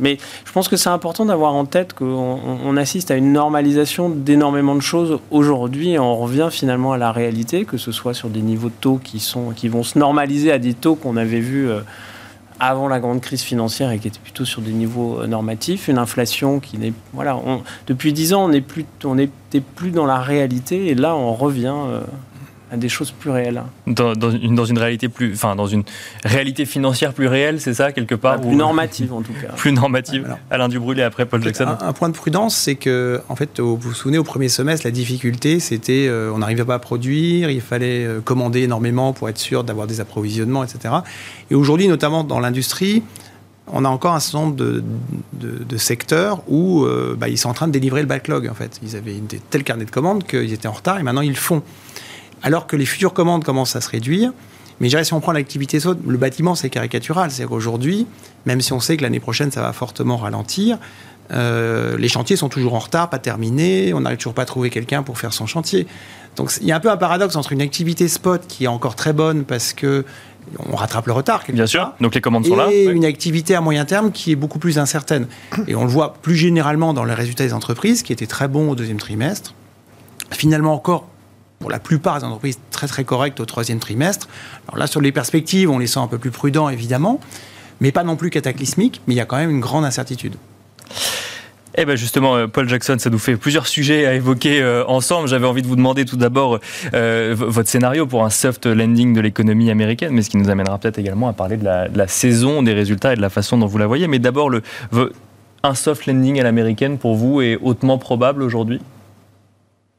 [0.00, 4.08] Mais je pense que c'est important d'avoir en tête qu'on on assiste à une normalisation
[4.08, 8.40] d'énormément de choses aujourd'hui on revient finalement à la réalité, que ce soit sur des
[8.40, 11.70] niveaux de taux qui sont qui vont se normaliser à des taux qu'on avait vus.
[11.70, 11.82] Euh,
[12.60, 15.98] avant la grande crise financière et qui étaient plutôt sur des niveaux euh, normatifs, une
[15.98, 17.40] inflation qui n'est voilà,
[17.86, 21.34] depuis dix ans on n'est plus on n'était plus dans la réalité et là on
[21.34, 22.00] revient euh,
[22.70, 23.62] à des choses plus réelles.
[23.86, 25.84] Dans, une, dans une, réalité plus, enfin dans une
[26.24, 29.52] réalité financière plus réelle, c'est ça quelque part Plus normative en tout cas.
[29.56, 30.36] plus normative.
[30.50, 31.66] Alain Dubrul et après Paul Jackson.
[31.80, 34.90] Un, point de prudence, c'est que en fait, vous vous souvenez au premier semestre, la
[34.90, 39.38] difficulté, c'était euh, on n'arrivait pas à produire, il fallait euh, commander énormément pour être
[39.38, 40.94] sûr d'avoir des approvisionnements, etc.
[41.50, 43.02] Et aujourd'hui, notamment dans l'industrie,
[43.72, 44.82] on a encore un certain nombre de,
[45.32, 48.48] de, secteurs où euh, bah, ils sont en train de délivrer le backlog.
[48.48, 51.20] En fait, ils avaient des tels carnets de commandes qu'ils étaient en retard et maintenant
[51.20, 51.62] ils le font
[52.42, 54.32] alors que les futures commandes commencent à se réduire.
[54.80, 57.30] Mais si on prend l'activité saute, le bâtiment, c'est caricatural.
[57.32, 58.06] C'est qu'aujourd'hui,
[58.46, 60.78] même si on sait que l'année prochaine, ça va fortement ralentir,
[61.30, 64.70] euh, les chantiers sont toujours en retard, pas terminés, on n'arrive toujours pas à trouver
[64.70, 65.86] quelqu'un pour faire son chantier.
[66.36, 68.94] Donc il y a un peu un paradoxe entre une activité spot qui est encore
[68.96, 70.04] très bonne parce que
[70.70, 71.42] on rattrape le retard.
[71.48, 72.68] Bien sûr, donc les commandes sont là.
[72.72, 75.26] Et une activité à moyen terme qui est beaucoup plus incertaine.
[75.66, 78.70] Et on le voit plus généralement dans les résultats des entreprises, qui étaient très bons
[78.70, 79.52] au deuxième trimestre.
[80.30, 81.06] Finalement encore
[81.58, 84.28] pour la plupart des entreprises très très correctes au troisième trimestre.
[84.68, 87.20] Alors là, sur les perspectives, on les sent un peu plus prudents, évidemment,
[87.80, 90.36] mais pas non plus cataclysmiques, mais il y a quand même une grande incertitude.
[91.80, 95.28] Eh bien justement, euh, Paul Jackson, ça nous fait plusieurs sujets à évoquer euh, ensemble.
[95.28, 96.58] J'avais envie de vous demander tout d'abord
[96.92, 100.78] euh, votre scénario pour un soft landing de l'économie américaine, mais ce qui nous amènera
[100.78, 103.78] peut-être également à parler de la, saison, des résultats et de la façon dont vous
[103.78, 104.08] la voyez.
[104.08, 104.50] Mais d'abord,
[105.62, 108.80] un soft landing à l'américaine pour vous est hautement probable aujourd'hui?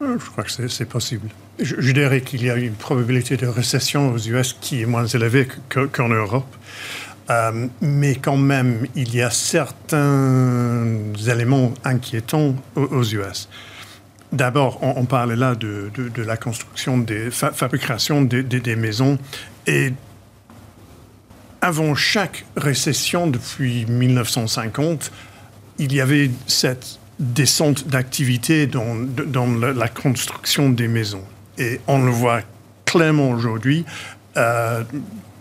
[0.01, 1.29] Je crois que c'est possible.
[1.59, 5.47] Je, dirais qu'il y a une probabilité de récession aux US qui est moins élevée
[5.91, 6.55] qu'en Europe.
[7.29, 10.87] Euh, mais quand même, il y a certains
[11.27, 13.49] éléments inquiétants aux, US.
[14.31, 19.17] D'abord, on, parlait là de, la construction des fabrication des, des, maisons
[19.67, 19.93] et
[21.61, 25.11] avant chaque récession depuis 1950,
[25.77, 31.23] il y avait cette descente d'activité dans, dans la construction des maisons.
[31.57, 32.41] Et on le voit
[32.85, 33.85] clairement aujourd'hui.
[34.37, 34.83] Euh,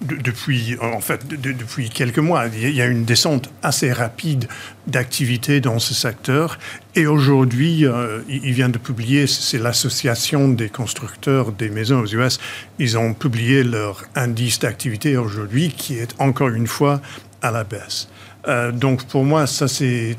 [0.00, 4.46] depuis, en fait, depuis quelques mois, il y a une descente assez rapide
[4.86, 6.58] d'activité dans ce secteur.
[6.94, 12.38] Et aujourd'hui, euh, il vient de publier, c'est l'association des constructeurs des maisons aux US,
[12.78, 17.00] ils ont publié leur indice d'activité aujourd'hui qui est encore une fois
[17.42, 18.08] à la baisse.
[18.48, 20.16] Euh, donc pour moi, ça c'est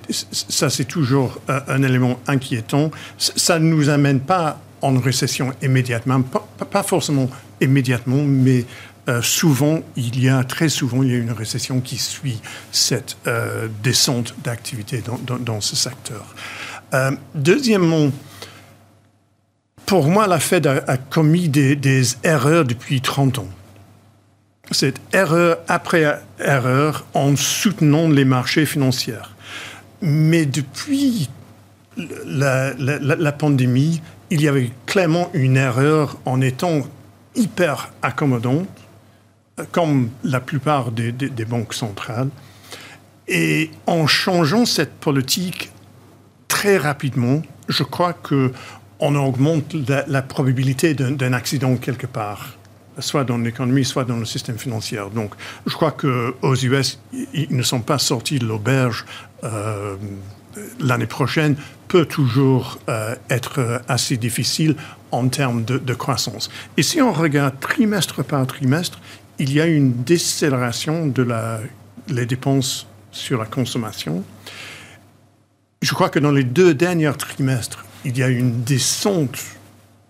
[0.88, 2.92] toujours un élément inquiétant.
[3.18, 7.30] Ça ne nous amène pas en récession immédiatement, pas, forcément
[7.62, 8.66] immédiatement, mais
[9.08, 12.40] euh, souvent, il y a très souvent, il y a une récession qui suit
[12.72, 16.36] cette euh, descente d'activité dans, ce secteur.
[16.94, 18.12] Euh, deuxièmement,
[19.86, 23.48] pour moi, la Fed a, commis des, erreurs depuis 30 ans.
[24.72, 29.16] Cette erreur après erreur en soutenant les marchés financiers.
[30.02, 31.30] Mais depuis
[32.26, 36.82] la, pandémie, il y avait clairement une erreur en étant
[37.36, 38.66] hyper accommodant,
[39.72, 41.12] comme la plupart des,
[41.46, 42.30] banques centrales,
[43.28, 45.72] et en changeant cette politique
[46.48, 48.52] très rapidement, je crois que
[49.00, 49.76] on augmente
[50.08, 52.59] la, probabilité d'un accident quelque part,
[53.00, 55.00] soit dans l'économie, soit dans le système financier.
[55.14, 55.34] Donc,
[55.66, 57.00] je crois qu'aux US,
[57.34, 59.06] ils ne sont pas sortis de l'auberge
[59.44, 59.96] euh,
[60.80, 61.56] l'année prochaine
[61.88, 64.76] peut toujours euh, être assez difficile
[65.12, 66.50] en termes de, croissance.
[66.78, 69.00] Et si on regarde trimestre par trimestre,
[69.40, 71.60] il y a une décélération de la,
[72.08, 74.24] les dépenses sur la consommation.
[75.82, 79.40] Je crois que dans les deux derniers trimestres, il y a une descente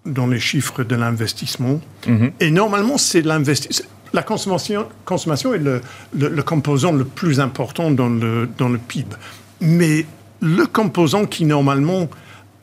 [0.05, 1.79] dans les chiffres de l'investissement.
[2.07, 2.31] Mm-hmm.
[2.39, 3.87] Et normalement, c'est l'investissement.
[4.11, 5.81] La consommation, consommation est le,
[6.17, 9.15] le, le, composant le plus important dans le, dans le PIB.
[9.61, 10.05] Mais
[10.41, 12.09] le composant qui normalement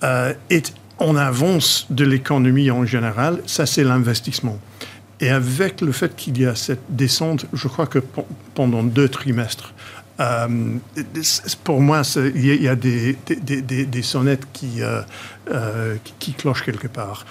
[0.02, 4.58] euh, est en avance de l'économie en général, ça c'est l'investissement.
[5.20, 8.00] Et avec le fait qu'il y a cette descente, je crois que
[8.54, 9.72] pendant deux trimestres,
[10.20, 10.48] euh,
[11.64, 17.26] pour moi, il y a des, sonnettes qui, euh, qui, clochent quelque part.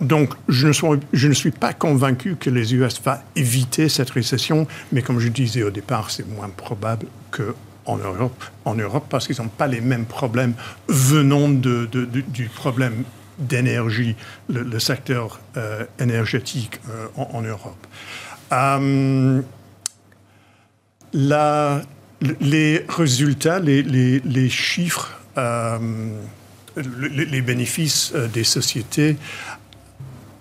[0.00, 5.20] donc, je ne, suis, pas convaincu que les US vont éviter cette récession, mais comme
[5.20, 7.54] je disais au départ, c'est moins probable que
[7.86, 7.96] en
[8.74, 10.54] Europe, parce qu'ils n'ont pas les mêmes problèmes
[10.88, 13.04] venant du problème
[13.40, 14.16] d'énergie,
[14.48, 17.86] le, secteur euh, énergétique euh, en, Europe.
[21.14, 21.80] Euh,
[22.40, 25.18] les résultats, les, chiffres,
[26.76, 29.16] les, les, bénéfices des sociétés,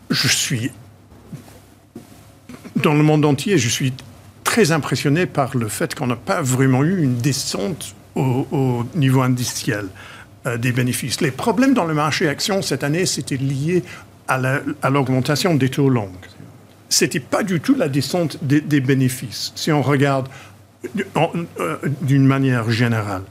[0.10, 0.72] je suis
[2.76, 3.94] dans le monde entier, je suis
[4.44, 9.86] très impressionné par le fait qu'on n'a pas vraiment eu une descente au, niveau industriel
[10.46, 11.22] euh, des bénéfices.
[11.22, 13.84] Les problèmes dans le marché action cette année, c'était lié
[14.28, 16.12] à l'augmentation des taux longs.
[16.90, 20.32] C'était pas du tout la descente des, bénéfices, si on regarde euh,
[22.02, 23.24] d'une manière générale.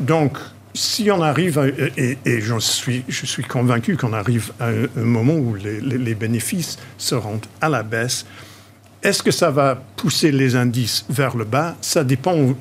[0.00, 0.38] Donc,
[0.74, 1.58] si on arrive,
[1.96, 6.78] et, et suis, je suis convaincu qu'on arrive à un, moment où les, les, bénéfices
[6.98, 8.26] seront à la baisse,
[9.02, 11.76] est-ce que ça va pousser les indices vers le bas?
[11.80, 12.54] Ça dépend,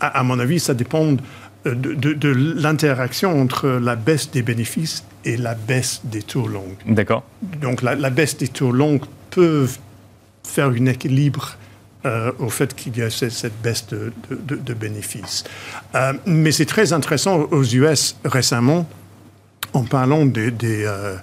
[0.00, 1.16] à, mon avis, ça dépend
[1.64, 2.28] de,
[2.60, 6.76] l'interaction entre la baisse des bénéfices et la baisse des taux longs.
[6.86, 7.22] D'accord.
[7.60, 9.00] Donc la, baisse des taux longs
[9.30, 9.68] peut
[10.44, 11.56] faire un équilibre
[12.06, 15.44] euh, au fait qu'il y a cette, baisse de, bénéfices.
[15.94, 18.88] Euh, mais c'est très intéressant aux US récemment
[19.74, 21.18] en parlant des, des, euh,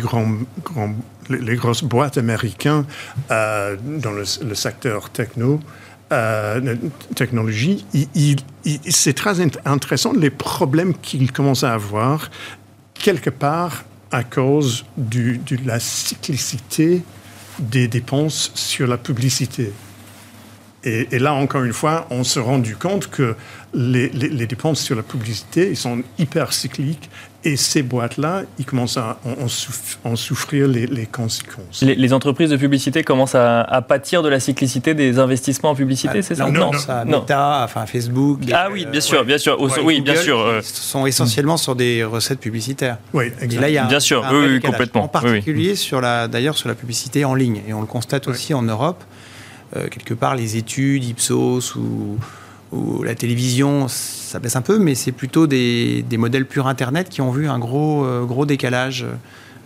[0.00, 0.32] grands,
[0.64, 0.94] grands,
[1.28, 2.86] les, grosses boîtes américaines
[3.28, 5.60] dans le, secteur techno,
[7.14, 7.84] technologie,
[8.88, 12.30] c'est très intéressant les problèmes qu'ils commencent à avoir
[12.94, 17.02] quelque part à cause de la cyclicité
[17.58, 19.70] des dépenses sur la publicité.
[20.84, 23.34] Et, là, encore une fois, on se rendu compte que
[23.74, 24.08] les,
[24.46, 27.10] dépenses sur la publicité sont hyper cycliques
[27.44, 29.18] et ces boîtes-là, ils commencent à
[30.04, 31.82] en, souffrir les, conséquences.
[31.82, 36.36] Les, entreprises de publicité commencent à, pâtir de la cyclicité des investissements en publicité, c'est
[36.36, 38.40] ça Non, non, Meta, enfin Facebook.
[38.52, 39.60] Ah oui, bien sûr, bien sûr.
[39.82, 40.38] oui, bien sûr.
[40.38, 40.60] Euh.
[40.62, 42.98] sont essentiellement sur des recettes publicitaires.
[43.12, 43.58] Oui, exactement.
[43.58, 45.04] Et là, il y a bien sûr, oui, complètement.
[45.04, 48.54] En particulier sur la, d'ailleurs sur la publicité en ligne, et on le constate aussi
[48.54, 49.02] en Europe.
[49.76, 52.18] Euh, quelque part les études Ipsos ou,
[53.02, 57.22] la télévision, ça baisse un peu, mais c'est plutôt des, des, modèles purs Internet qui
[57.22, 59.06] ont vu un gros, gros décalage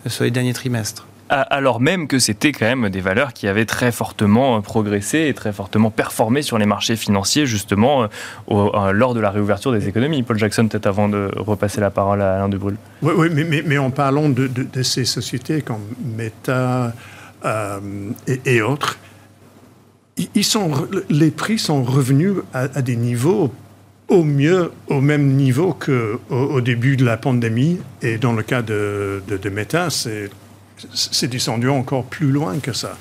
[0.07, 3.91] sur les derniers trimestres alors même que c'était quand même des valeurs qui avaient très
[3.91, 8.09] fortement progressé et très fortement performé sur les marchés financiers, justement,
[8.49, 10.23] lors de la réouverture des économies.
[10.23, 12.77] Paul Jackson, peut-être avant de repasser la parole à Alain Debrul.
[13.01, 14.49] Oui, oui mais, mais, en parlant de,
[14.83, 15.83] ces sociétés comme
[16.17, 16.93] Meta
[17.45, 17.81] euh,
[18.45, 18.99] et, autres,
[20.17, 23.53] ils sont, les prix sont revenus à, des niveaux
[24.09, 27.79] au mieux au même niveau qu'au au début de la pandémie.
[28.03, 32.99] Et dans le cas de, de, Meta, c'est descendu encore plus loin que ça.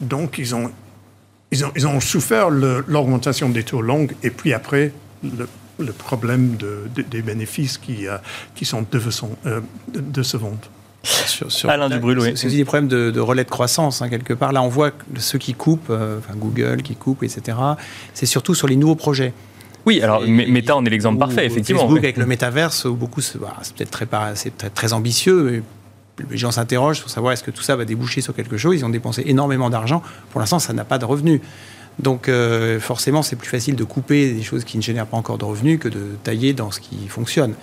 [0.00, 0.70] Donc, ils ont,
[1.50, 4.92] ils ont, ils ont souffert l'augmentation des taux longs et puis après,
[5.78, 8.16] le, problème de, des bénéfices qui, euh,
[8.54, 8.86] qui sont
[9.46, 10.58] euh, décevants.
[11.04, 12.32] Sur, sur, Alain Dubrul, oui.
[12.34, 14.52] C'est aussi des problèmes de, relais de croissance, hein, quelque part.
[14.52, 17.58] Là, on voit ceux qui coupent, euh, enfin Google qui coupe, etc.
[18.14, 19.32] C'est surtout sur les nouveaux projets.
[19.86, 21.82] Oui, alors Meta en est l'exemple parfait, effectivement.
[21.82, 25.62] Facebook avec le métaverse, beaucoup, c'est peut-être très, très, très ambitieux,
[26.30, 28.76] les gens s'interrogent pour savoir est-ce que tout ça va déboucher sur quelque chose.
[28.76, 30.02] Ils ont dépensé énormément d'argent.
[30.30, 31.40] Pour l'instant, ça n'a pas de revenus.
[31.98, 35.38] Donc euh, forcément, c'est plus facile de couper des choses qui ne génèrent pas encore
[35.38, 37.54] de revenus que de tailler dans ce qui fonctionne.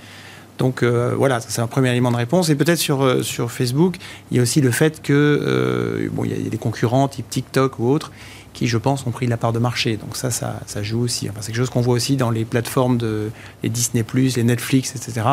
[0.62, 2.50] Donc euh, voilà, c'est un premier élément de réponse.
[2.50, 3.96] Et peut-être sur, euh, sur Facebook,
[4.30, 7.80] il y a aussi le fait que bon, il y a des concurrents type TikTok
[7.80, 8.12] ou autres
[8.54, 9.98] qui, je pense, ont pris la part de marché.
[9.98, 11.28] Donc ça, ça, ça joue aussi.
[11.32, 13.32] Enfin, c'est quelque chose qu'on voit aussi dans les plateformes de
[13.64, 15.24] les Disney+, les Netflix, etc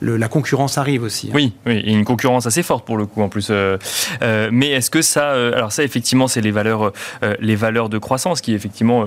[0.00, 1.28] la concurrence arrive aussi.
[1.28, 1.34] Hein.
[1.34, 3.48] Oui, une concurrence assez forte pour le coup en plus.
[3.50, 3.78] Euh,
[4.22, 6.92] euh, mais est-ce que ça, euh, alors ça effectivement, c'est les valeurs,
[7.40, 9.06] les valeurs de croissance qui effectivement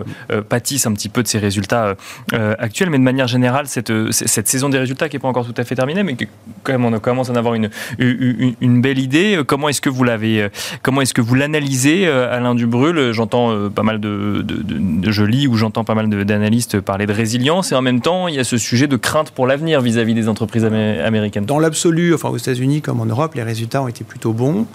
[0.49, 1.95] pâtissent un petit peu de ces résultats
[2.33, 2.89] actuels.
[2.89, 5.63] Mais de manière générale, cette, cette saison des résultats qui n'est pas encore tout à
[5.63, 6.15] fait terminée, mais
[6.63, 9.41] quand même on commence à en avoir une, une, belle idée.
[9.45, 10.49] Comment est-ce que vous l'avez,
[10.81, 15.47] comment est-ce que vous l'analysez, Alain Dubrul J'entends pas mal de, de, de, je lis
[15.47, 18.43] ou j'entends pas mal d'analystes parler de résilience et en même temps il y a
[18.43, 22.37] ce sujet de crainte pour l'avenir vis-à-vis des entreprises américaines américaine Dans l'absolu, enfin aux
[22.37, 24.67] États-Unis comme en Europe, les résultats ont été plutôt bons.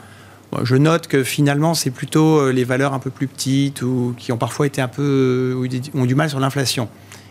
[0.62, 4.32] Je note que finalement, c'est plutôt euh, les valeurs un peu plus petites ou qui
[4.32, 6.88] ont parfois été un peu euh, ont du mal sur l'inflation.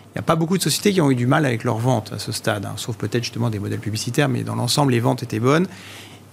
[0.07, 2.11] Il n'y a pas beaucoup de sociétés qui ont eu du mal avec leurs ventes
[2.13, 5.23] à ce stade, hein, sauf peut-être justement des modèles publicitaires, mais dans l'ensemble, les ventes
[5.23, 5.67] étaient bonnes.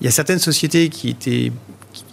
[0.00, 1.52] Il y a certaines sociétés qui,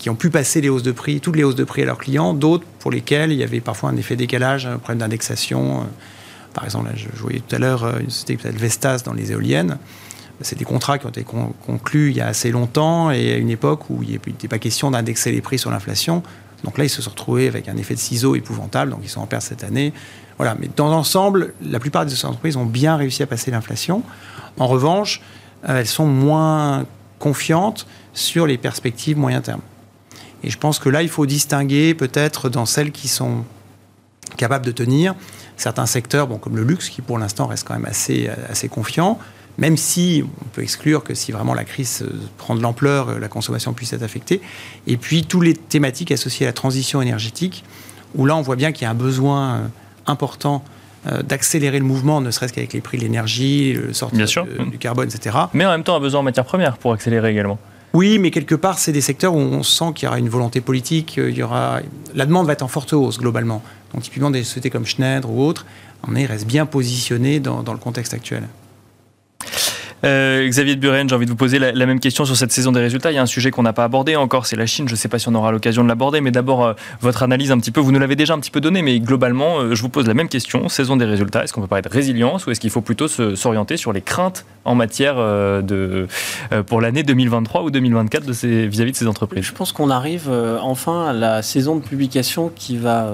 [0.08, 2.34] ont pu passer les hausses de prix, toutes les hausses de prix à leurs clients,
[2.34, 5.88] d'autres pour lesquelles il y avait parfois un effet décalage, un problème d'indexation.
[6.56, 9.78] Par exemple, je, voyais tout à l'heure une société qui s'appelle Vestas dans les éoliennes.
[10.42, 13.50] C'est des contrats qui ont été conclus il y a assez longtemps et à une
[13.50, 16.24] époque où il n'était pas question d'indexer les prix sur l'inflation.
[16.64, 19.22] Donc là, ils se sont retrouvés avec un effet de ciseau épouvantable, donc ils sont
[19.22, 19.94] en perte cette année.
[20.38, 24.02] Voilà, mais dans l'ensemble, la plupart des entreprises ont bien réussi à passer l'inflation.
[24.58, 25.22] En revanche,
[25.68, 26.86] euh, elles sont moins
[27.20, 29.62] confiantes sur les perspectives moyen terme.
[30.44, 33.44] Et je pense que là, il faut distinguer peut-être dans celles qui sont
[34.36, 35.16] capables de tenir
[35.58, 39.20] certains secteurs, bon, comme le luxe, qui pour l'instant reste quand même assez, assez confiant,
[39.58, 43.20] même si on peut exclure que si vraiment la crise euh, prend de l'ampleur, euh,
[43.20, 44.42] la consommation puisse être affectée.
[44.88, 47.64] Et puis, toutes les thématiques associées à la transition énergétique,
[48.16, 49.68] où là, on voit bien qu'il y a un besoin euh,
[50.08, 50.64] important
[51.24, 54.18] d'accélérer le mouvement, ne serait-ce qu'avec les prix de l'énergie, le sortie
[54.72, 55.38] du carbone, etc.
[55.54, 57.60] Mais en même temps, un besoin en matière première pour accélérer également.
[57.96, 60.60] Oui, mais quelque part, c'est des secteurs où on sent qu'il y aura une volonté
[60.60, 61.80] politique, il y aura...
[62.14, 63.64] la demande va être en forte hausse globalement.
[63.94, 65.66] Donc typiquement des sociétés comme Schneider ou autres,
[66.06, 68.50] on est, reste bien positionné dans le contexte actuel.
[70.06, 72.72] Euh, Xavier de Buren, j'ai envie de vous poser la, même question sur cette saison
[72.72, 73.12] des résultats.
[73.12, 74.88] Il y a un sujet qu'on n'a pas abordé encore, c'est la Chine.
[74.88, 77.52] Je ne sais pas si on aura l'occasion de l'aborder, mais d'abord, euh, votre analyse
[77.52, 79.82] un petit peu, vous nous l'avez déjà un petit peu donné, mais globalement, euh, je
[79.82, 80.70] vous pose la même question.
[80.70, 83.78] Saison des résultats, est-ce qu'on peut parler de résilience ou est-ce qu'il faut plutôt s'orienter
[83.78, 86.08] sur les craintes en matière de,
[86.66, 89.44] pour l'année 2023 ou 2024 vis-à-vis de ces entreprises?
[89.44, 90.30] Je pense qu'on arrive
[90.62, 93.12] enfin à la saison de publication qui va,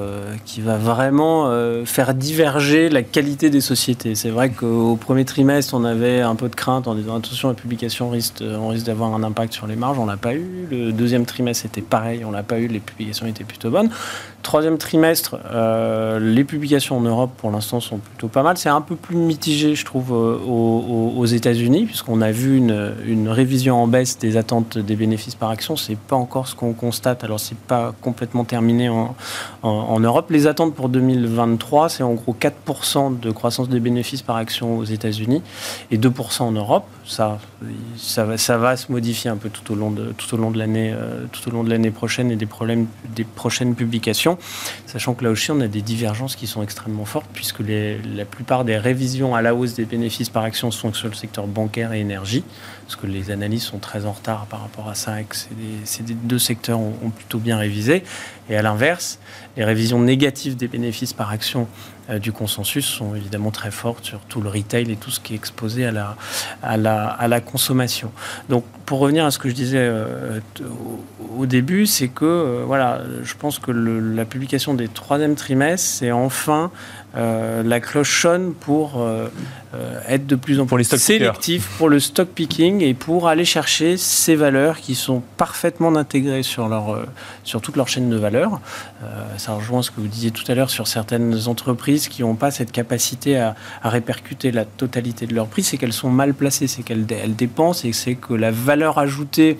[0.57, 1.51] vraiment
[1.85, 4.15] faire diverger la qualité des sociétés.
[4.15, 7.53] C'est vrai qu'au premier trimestre, on avait un peu de crainte en disant attention, la
[7.53, 9.99] publication risque, on risque d'avoir un impact sur les marges.
[9.99, 10.67] On l'a pas eu.
[10.69, 12.67] Le deuxième trimestre était pareil, on l'a pas eu.
[12.67, 13.89] Les publications étaient plutôt bonnes.
[14.43, 18.57] Troisième trimestre, euh, les publications en Europe pour l'instant sont plutôt pas mal.
[18.57, 23.29] C'est un peu plus mitigé, je trouve, euh, aux, États-Unis, puisqu'on a vu une, une,
[23.29, 25.75] révision en baisse des attentes des bénéfices par action.
[25.75, 27.23] C'est pas encore ce qu'on constate.
[27.23, 29.15] Alors c'est pas complètement terminé en,
[29.61, 30.31] en, Europe.
[30.31, 34.83] Les attentes pour 2023, c'est en gros 4% de croissance des bénéfices par action aux
[34.83, 35.43] États-Unis
[35.91, 36.70] et 2% en Europe.
[37.05, 37.39] Ça,
[37.97, 40.51] ça va, ça va se modifier un peu tout au long de tout au long
[40.51, 44.37] de l'année, euh, tout au long de l'année prochaine et des problèmes des prochaines publications
[44.91, 48.65] sachant que là aussi on a des divergences qui sont extrêmement fortes, puisque la plupart
[48.65, 52.01] des révisions à la hausse des bénéfices par action sont sur le secteur bancaire et
[52.01, 52.43] énergie,
[52.85, 56.03] parce que les analyses sont très en retard par rapport à ça, et que ces
[56.03, 58.03] deux secteurs ont, plutôt bien révisé.
[58.49, 59.19] Et à l'inverse,
[59.55, 61.67] les révisions négatives des bénéfices par action
[62.21, 65.35] du consensus sont évidemment très fortes sur tout le retail et tout ce qui est
[65.35, 66.15] exposé à la,
[66.61, 68.11] à la, à la consommation.
[68.49, 69.91] Donc pour revenir à ce que je disais
[71.37, 76.71] au, début, c'est que voilà, je pense que la publication des troisième trimestres, c'est enfin
[77.17, 79.27] euh, la cloche sonne pour euh,
[79.73, 83.97] euh, être de plus en plus sélectif pour le stock picking et pour aller chercher
[83.97, 87.05] ces valeurs qui sont parfaitement intégrées sur, leur,
[87.43, 88.61] sur toute leur chaîne de valeur.
[89.37, 92.49] ça rejoint ce que vous disiez tout à l'heure sur certaines entreprises qui n'ont pas
[92.49, 96.83] cette capacité à, répercuter la totalité de leur prix, c'est qu'elles sont mal placées, c'est
[96.83, 97.05] qu'elles
[97.35, 99.57] dépensent et c'est que la valeur ajoutée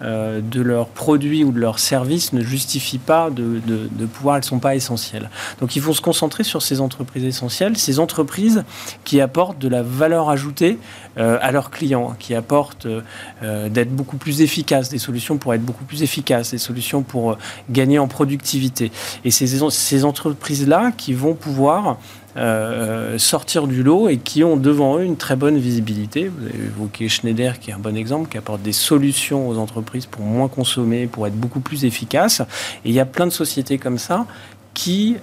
[0.00, 4.46] de leurs produits ou de leurs services ne justifie pas de, de, pouvoir, elles ne
[4.46, 5.30] sont pas essentielles.
[5.60, 8.64] Donc il faut se concentrer sur ces entreprises essentielles, ces entreprises
[9.04, 10.78] qui apportent de la valeur ajoutée
[11.16, 15.62] euh, à leurs clients, qui apportent euh, d'être beaucoup plus efficaces, des solutions pour être
[15.62, 17.38] beaucoup plus efficaces, des solutions pour euh,
[17.70, 18.90] gagner en productivité.
[19.24, 21.98] Et ces, ces entreprises-là qui vont pouvoir
[23.16, 26.28] sortir du lot et qui ont devant eux une très bonne visibilité.
[26.28, 30.06] Vous avez évoqué Schneider qui est un bon exemple, qui apporte des solutions aux entreprises
[30.06, 32.40] pour moins consommer, pour être beaucoup plus efficaces.
[32.84, 34.26] Et il y a plein de sociétés comme ça
[34.74, 35.16] qui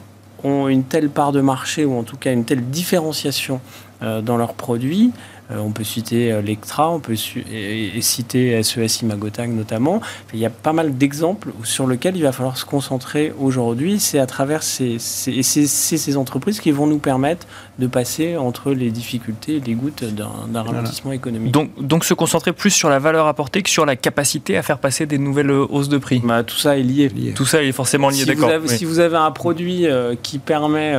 [0.44, 3.62] ont une telle part de marché ou en tout cas une telle différenciation
[4.02, 9.52] euh, dans leurs produits euh, on peut citer euh, Lectra, on peut citer SES Imagotag
[9.52, 10.02] notamment.
[10.34, 14.00] Il y a pas mal d'exemples sur lesquels il va falloir se concentrer aujourd'hui.
[14.00, 17.48] C'est à travers ces, ces, ces, entreprises qui vont nous permettre
[17.82, 21.52] de passer entre les difficultés et les gouttes d'un ralentissement économique.
[21.52, 24.78] Donc, donc se concentrer plus sur la valeur apportée que sur la capacité à faire
[24.78, 27.12] passer des nouvelles hausses de prix bah, Tout ça est lié.
[27.36, 28.52] Tout ça est forcément lié, si d'accord.
[28.68, 30.96] Si vous avez un produit euh, qui permet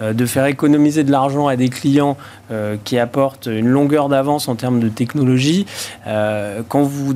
[0.00, 2.16] de faire économiser de l'argent à des clients
[2.84, 5.66] qui apportent une longue d'avance en termes de technologie.
[6.06, 7.14] Euh, quand, vous,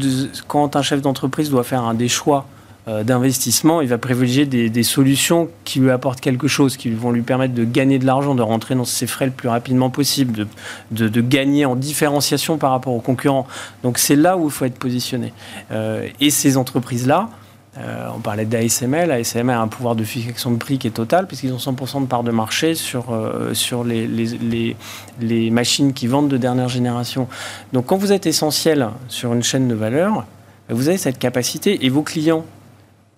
[0.49, 2.54] quand un chef d'entreprise doit faire un des choix euh,
[2.87, 7.55] d'investissement, il va privilégier des, solutions qui lui apportent quelque chose, qui vont lui permettre
[7.55, 10.47] de gagner de l'argent, de rentrer dans ses frais le plus rapidement possible,
[10.91, 13.47] de, de, gagner en différenciation par rapport aux concurrents.
[13.83, 15.33] Donc c'est là où il faut être positionné.
[15.71, 17.31] Euh, et ces entreprises-là,
[17.79, 19.11] euh, on parlait d'ASML.
[19.11, 22.07] ASML a un pouvoir de fixation de prix qui est total, puisqu'ils ont 100% de
[22.07, 24.77] part de marché sur, euh, sur les, les,
[25.21, 27.29] les, machines qui vendent de dernière génération.
[27.73, 30.25] Donc quand vous êtes essentiel sur une chaîne de valeur,
[30.69, 32.45] vous avez cette capacité et vos clients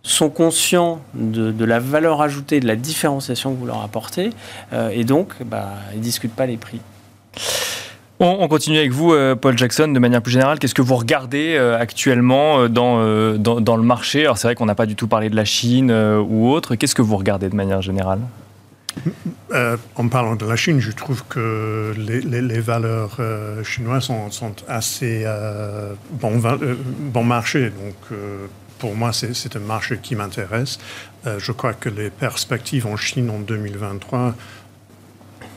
[0.07, 4.31] sont conscients de, de la valeur ajoutée, de la différenciation que vous leur apportez,
[4.73, 6.81] euh, et donc bah, ils ne discutent pas les prix.
[8.19, 10.59] On, continue avec vous, euh, Paul Jackson, de manière plus générale.
[10.59, 14.23] Qu'est-ce que vous regardez euh, actuellement euh, dans, dans, le marché?
[14.23, 16.77] Alors c'est vrai qu'on n'a pas du tout parlé de la Chine ou autre.
[16.77, 18.21] Qu'est-ce que vous regardez de manière générale?
[19.97, 23.19] En parlant de la Chine, je trouve que les, les, valeurs
[23.63, 25.27] chinoises sont, sont assez
[26.13, 26.41] bon,
[27.13, 27.65] bon marché.
[27.65, 28.19] Donc,
[28.79, 30.79] pour moi, c'est un marché qui m'intéresse.
[31.25, 34.35] je crois que les perspectives en Chine en 2023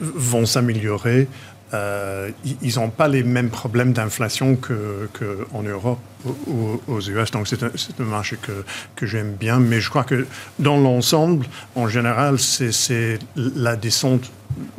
[0.02, 1.28] vont s'améliorer.
[1.74, 2.32] Euh,
[2.64, 6.00] ils n'ont pas les mêmes problèmes d'inflation qu'en Europe
[6.48, 7.32] ou aux US.
[7.32, 8.64] Donc c'est un, un, marché que,
[8.96, 9.60] que j'aime bien.
[9.60, 10.26] Mais je crois que
[10.58, 11.46] dans l'ensemble,
[11.76, 14.32] en général, c'est la descente,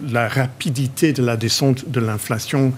[0.03, 2.73] la rapidité de la descente de l'inflation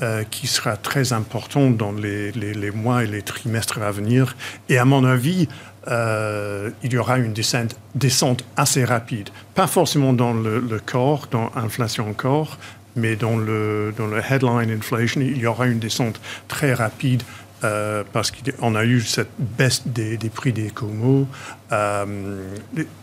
[0.00, 2.32] euh, qui sera très importante dans les,
[2.72, 4.36] mois et les trimestres à venir.
[4.68, 5.48] Et à mon avis,
[5.88, 9.30] euh, il y aura une descente, descente, assez rapide.
[9.54, 12.58] Pas forcément dans le, le corps, dans l'inflation corps,
[12.98, 17.22] mais dans le, dans le headline inflation, il y aura une descente très rapide
[17.64, 21.26] euh, parce qu'on a eu cette baisse des, prix des comos.
[21.72, 22.54] Euh,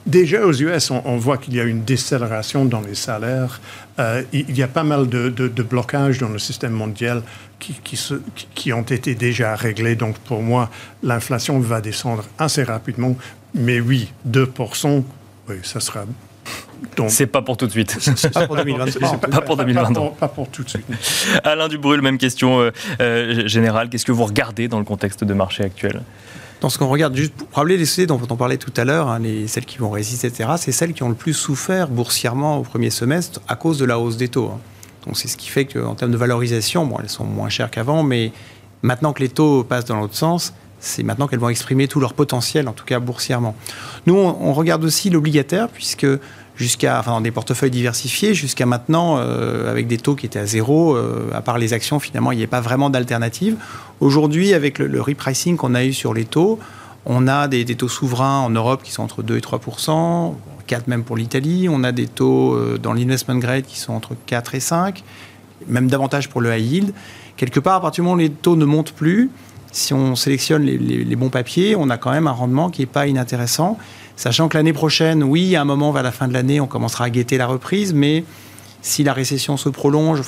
[0.05, 3.59] déjà aux US, on, voit qu'il y a une décélération dans les salaires.
[3.99, 5.29] Euh, il y a pas mal de,
[5.61, 7.21] blocages dans le système mondial
[7.59, 7.75] qui,
[8.53, 9.95] qui, ont été déjà réglés.
[9.95, 10.69] Donc pour moi,
[11.03, 13.17] l'inflation va descendre assez rapidement.
[13.53, 15.03] Mais oui, 2%,
[15.49, 16.05] oui, ça sera
[17.07, 17.97] c'est pas pour tout de suite.
[18.33, 19.17] pas pour 2023.
[19.17, 20.11] pas pour 2023.
[20.11, 20.85] Pas, pour, tout de suite.
[21.43, 22.71] Alain Dubrul, même question euh,
[23.01, 23.89] euh, générale.
[23.89, 26.01] Qu'est-ce que vous regardez dans le contexte de marché actuel?
[26.61, 29.09] Dans ce qu'on regarde, juste pour rappeler les sociétés dont on parlait tout à l'heure,
[29.09, 32.63] hein, celles qui vont résister, etc., c'est celles qui ont le plus souffert boursièrement au
[32.63, 34.51] premier semestre à cause de la hausse des taux.
[34.53, 34.59] Hein.
[35.05, 38.03] Donc c'est ce qui fait qu'en termes de valorisation, bon, elles sont moins chères qu'avant,
[38.03, 38.31] mais
[38.81, 42.13] maintenant que les taux passent dans l'autre sens, c'est maintenant qu'elles vont exprimer tout leur
[42.13, 43.55] potentiel, en tout cas boursièrement.
[44.05, 46.07] Nous, on regarde aussi l'obligataire, puisque
[46.57, 50.45] jusqu'à, enfin, dans des portefeuilles diversifiés, jusqu'à maintenant, euh, avec des taux qui étaient à
[50.45, 53.57] zéro, euh, à part les actions, finalement, il n'y a pas vraiment d'alternative.
[53.99, 56.59] Aujourd'hui, avec le, repricing qu'on a eu sur les taux,
[57.05, 60.33] on a des, taux souverains en Europe qui sont entre 2 et 3%
[60.67, 61.67] 4 même pour l'Italie.
[61.69, 65.03] On a des taux euh, dans l'investment grade qui sont entre 4 et 5,
[65.67, 66.93] même davantage pour le high yield.
[67.37, 69.29] Quelque part, à partir du moment où les taux ne montent plus,
[69.71, 72.87] si on sélectionne les, les bons papiers, on a quand même un rendement qui n'est
[72.87, 73.77] pas inintéressant
[74.15, 77.05] Sachant que l'année prochaine, oui, à un moment vers la fin de l'année, on commencera
[77.05, 78.23] à guetter la reprise, mais
[78.81, 80.21] si la récession se prolonge,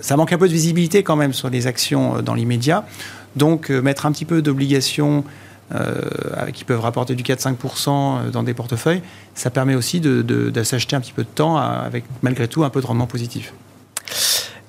[0.00, 2.84] ça manque un peu de visibilité quand même sur les actions euh, dans l'immédiat.
[3.36, 5.24] Donc, euh, mettre un petit peu d'obligations
[5.74, 6.00] euh,
[6.52, 9.02] qui peuvent rapporter du 4-5% dans des portefeuilles,
[9.34, 12.80] ça permet aussi de s'acheter un petit peu de temps avec malgré tout un peu
[12.80, 13.52] de rendement positif.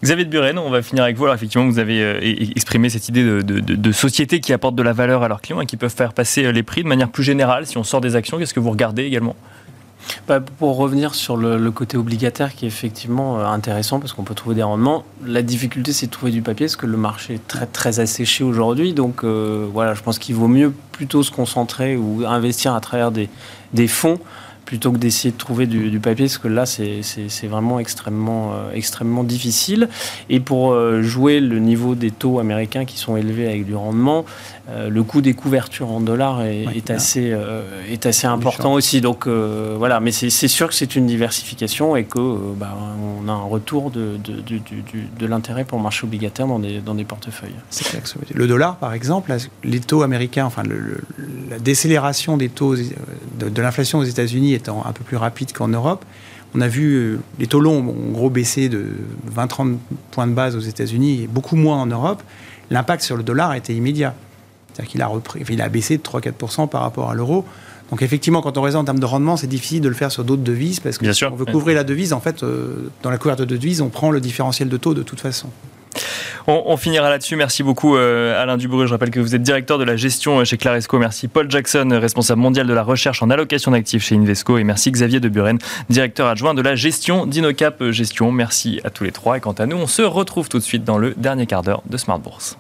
[0.02, 1.26] Xavier de Buren, on va finir avec vous.
[1.26, 4.94] Alors effectivement, vous avez euh, exprimé cette idée de, de, société qui apporte de la
[4.94, 7.24] valeur à leurs clients et qui peuvent faire passer euh, les prix de manière plus
[7.24, 7.66] générale.
[7.68, 9.36] Si on sort des actions, qu'est-ce que vous regardez également?
[10.26, 14.34] Bah, pour revenir sur le, côté obligataire qui est effectivement euh, intéressant parce qu'on peut
[14.34, 17.48] trouver des rendements, la difficulté c'est de trouver du papier parce que le marché est
[17.48, 18.94] très très asséché aujourd'hui.
[18.94, 23.88] Donc voilà, je pense qu'il vaut mieux plutôt se concentrer ou investir à travers des
[23.88, 24.20] fonds
[24.70, 29.24] plutôt que d'essayer de trouver du, papier, parce que là, c'est vraiment extrêmement, euh, extrêmement
[29.24, 29.90] difficile.
[30.30, 34.26] Et pour euh, jouer le niveau des taux américains qui sont élevés avec du rendement,
[34.70, 37.36] euh, le coût des couvertures en dollars est, assez,
[37.90, 39.02] est assez important aussi.
[39.02, 42.20] Donc voilà, mais c'est sûr que c'est une diversification et que
[42.56, 42.78] bah,
[43.24, 44.60] on a un retour de, de, de,
[45.18, 47.56] de l'intérêt pour le marché obligataire dans des, dans des portefeuilles.
[48.36, 50.62] Le dollar, par exemple, les taux américains, enfin
[51.50, 56.06] la décélération des taux de, l'inflation aux États-Unis étant un peu plus rapide qu'en Europe,
[56.56, 58.86] on a vu euh, les taux longs ont gros baissé de
[59.36, 59.78] 20-30
[60.12, 62.24] points de base aux États-Unis et beaucoup moins en Europe.
[62.72, 64.16] L'impact sur le dollar a été immédiat.
[64.74, 67.46] C'est-à-dire qu'il a, repris, il a baissé de 3-4% par rapport à l'euro.
[67.90, 70.24] Donc effectivement, quand on raisonne en termes de rendement, c'est difficile de le faire sur
[70.24, 73.18] d'autres devises parce que si on veut couvrir la devise, en fait, euh, dans la
[73.18, 75.50] couverture de devise, on prend le différentiel de taux de toute façon.
[76.48, 77.36] On, finira là-dessus.
[77.36, 78.88] Merci beaucoup euh, Alain Dubruy.
[78.88, 80.98] Je rappelle que vous êtes directeur de la gestion euh, chez Claresco.
[80.98, 84.58] Merci Paul Jackson, responsable mondial de la recherche en allocation d'actifs chez Invesco.
[84.58, 85.58] Et merci Xavier de Buren,
[85.90, 88.32] directeur adjoint de la gestion d'Inocap Gestion.
[88.32, 89.38] Merci à tous les trois.
[89.38, 91.84] Et quant à nous, on se retrouve tout de suite dans le dernier quart d'heure
[91.90, 92.58] de Smart Bourse.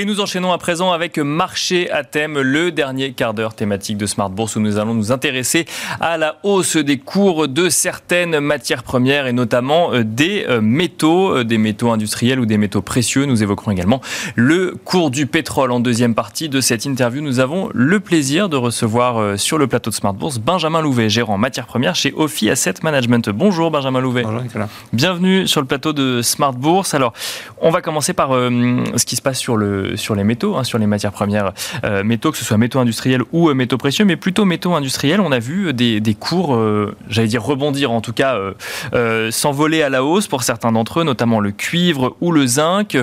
[0.00, 4.06] Et nous enchaînons à présent avec Marché à thème, le dernier quart d'heure thématique de
[4.06, 5.66] Smart Bourse où nous allons nous intéresser
[6.00, 11.36] à la hausse des cours de certaines matières premières et notamment euh, des euh, métaux,
[11.36, 13.26] euh, des métaux industriels ou des métaux précieux.
[13.26, 14.00] Nous évoquerons également
[14.36, 15.70] le cours du pétrole.
[15.70, 19.90] En deuxième partie de cette interview, nous avons le plaisir de recevoir sur le plateau
[19.90, 23.28] de Smart Bourse Benjamin Louvet, gérant matières premières chez Ophi Asset Management.
[23.28, 24.22] Bonjour Benjamin Louvet.
[24.22, 24.70] Bonjour Nicolas.
[24.94, 26.94] Bienvenue sur le plateau de Smart Bourse.
[26.94, 27.12] Alors,
[27.60, 30.78] on va commencer par ce qui se passe sur le sur les métaux, hein, sur
[30.78, 31.52] les matières premières
[31.84, 35.20] euh, métaux, que ce soit métaux industriels ou euh, métaux précieux, mais plutôt métaux industriels.
[35.20, 38.38] On a vu des, cours, euh, j'allais dire rebondir, en tout cas
[39.30, 42.96] s'envoler à la hausse pour certains d'entre eux, notamment le cuivre ou le zinc.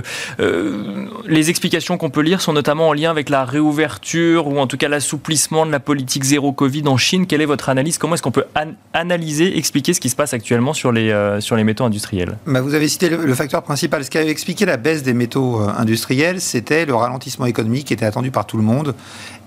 [1.25, 4.77] les explications qu'on peut lire sont notamment en lien avec la réouverture ou en tout
[4.77, 7.27] cas l'assouplissement de la politique zéro Covid en Chine.
[7.27, 7.97] Quelle est votre analyse?
[7.97, 8.45] Comment est-ce qu'on peut
[8.93, 12.37] analyser, expliquer ce qui se passe actuellement sur les, sur les métaux industriels?
[12.45, 14.03] Bah Vous avez cité le, le facteur principal.
[14.03, 18.05] Ce qui avait expliqué la baisse des métaux industriels, c'était le ralentissement économique qui était
[18.05, 18.95] attendu par tout le monde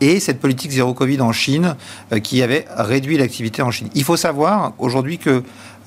[0.00, 1.76] et cette politique zéro Covid en Chine
[2.12, 3.88] euh, qui avait réduit l'activité en Chine.
[3.94, 5.42] Il faut savoir aujourd'hui que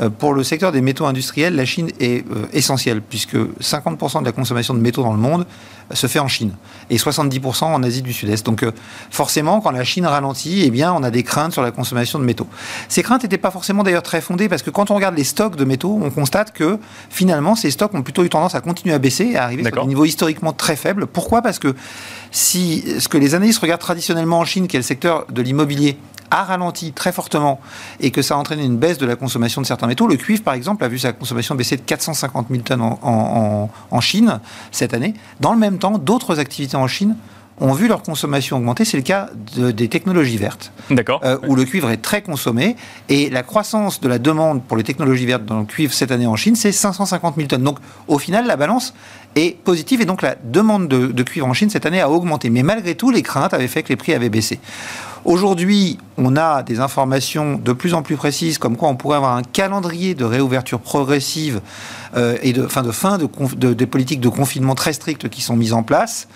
[0.10, 4.32] pour le secteur des métaux industriels, la Chine est euh, essentielle, puisque 50% de la
[4.32, 5.46] consommation de métaux dans le monde
[5.94, 6.54] se fait en Chine,
[6.90, 8.46] et 70% en Asie du Sud-Est.
[8.46, 8.66] Donc
[9.12, 12.24] forcément, quand la Chine ralentit, eh bien, on a des craintes sur la consommation de
[12.24, 12.48] métaux.
[12.88, 15.56] Ces craintes n'étaient pas forcément d'ailleurs très fondées, parce que quand on regarde les stocks
[15.56, 16.80] de métaux, on constate que
[17.10, 19.82] finalement, ces stocks ont plutôt eu tendance à continuer à baisser et à arriver sur
[19.82, 21.06] des niveaux historiquement très faibles.
[21.06, 21.42] Pourquoi?
[21.42, 21.76] Parce que
[22.32, 25.98] si ce que les analystes regardent traditionnellement en Chine, qui est le secteur de l'immobilier,
[26.34, 27.62] a ralenti très fortement
[28.00, 30.08] et que ça a entraîné une baisse de la consommation de certains métaux.
[30.08, 33.70] Le cuivre, par exemple, a vu sa consommation baisser de 450 000 tonnes en,
[34.02, 35.14] Chine cette année.
[35.40, 37.16] Dans le même temps, d'autres activités en Chine
[37.62, 38.84] ont vu leur consommation augmenter.
[38.84, 42.76] C'est le cas des technologies vertes, euh, où le cuivre est très consommé.
[43.08, 46.26] Et la croissance de la demande pour les technologies vertes dans le cuivre cette année
[46.26, 47.64] en Chine, c'est 550 000 tonnes.
[47.64, 47.78] Donc,
[48.08, 48.94] au final, la balance
[49.36, 52.50] est positive et donc la demande de, cuivre en Chine cette année a augmenté.
[52.50, 54.60] Mais malgré tout, les craintes avaient fait que les prix avaient baissé.
[55.26, 59.38] Aujourd'hui, on a des informations de plus en plus précises, comme quoi on pourrait avoir
[59.38, 61.62] un calendrier de réouverture progressive
[62.18, 65.56] euh, et de fin de fin de, des politiques de confinement très strictes qui sont
[65.56, 66.28] mises en place.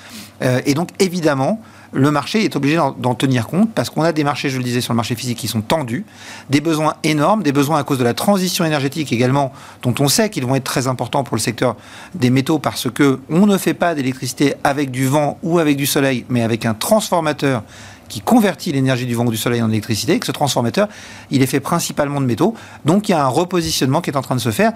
[0.41, 1.59] Euh, et donc, évidemment,
[1.91, 4.79] le marché est obligé d'en tenir compte parce qu'on a des marchés, je le disais,
[4.79, 6.05] sur le marché physique qui sont tendus,
[6.49, 9.51] des besoins énormes, des besoins à cause de la transition énergétique également,
[9.83, 11.75] dont on sait qu'ils vont être très importants pour le secteur
[12.15, 15.85] des métaux parce que on ne fait pas d'électricité avec du vent ou avec du
[15.85, 17.63] soleil, mais avec un transformateur
[18.09, 20.87] qui convertit l'énergie du vent ou du soleil en électricité, et que ce transformateur,
[21.31, 22.53] il est fait principalement de métaux.
[22.85, 24.73] Donc il y a un repositionnement qui est en train de se faire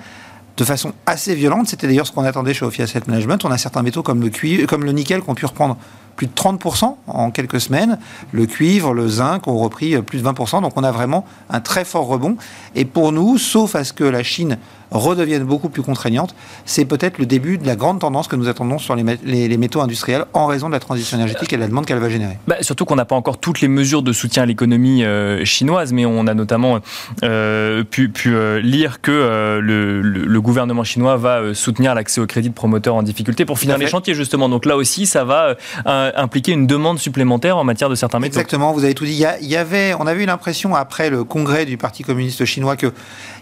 [0.58, 1.68] de façon assez violente.
[1.68, 3.44] C'était d'ailleurs ce qu'on attendait chez Ophi Asset Management.
[3.46, 5.78] On a certains métaux comme le, cuivre, comme le nickel qui ont pu reprendre
[6.16, 7.98] plus de 30% en quelques semaines.
[8.32, 10.62] Le cuivre, le zinc ont repris plus de 20%.
[10.62, 12.36] Donc on a vraiment un très fort rebond.
[12.76, 14.58] Et pour nous, sauf à ce que la Chine
[14.92, 16.36] redeviennent beaucoup plus contraignantes,
[16.66, 19.82] c'est peut-être le début de la grande tendance que nous attendons sur les, les, métaux
[19.82, 22.38] industriels en raison de la transition énergétique et de la demande qu'elle va générer.
[22.48, 25.94] Bah, surtout qu'on n'a pas encore toutes les mesures de soutien à l'économie euh, chinoise,
[25.94, 26.80] mais on a notamment
[27.24, 32.54] euh, pu, pu lire que le, le, gouvernement chinois va soutenir l'accès au crédit de
[32.54, 34.50] promoteurs en difficulté pour finir les chantiers justement.
[34.50, 38.34] Donc là aussi, ça va impliquer une demande supplémentaire en matière de certains métaux.
[38.34, 39.24] Exactement, vous avez tout dit.
[39.42, 42.92] Il y, avait, on avait eu l'impression après le congrès du Parti communiste chinois que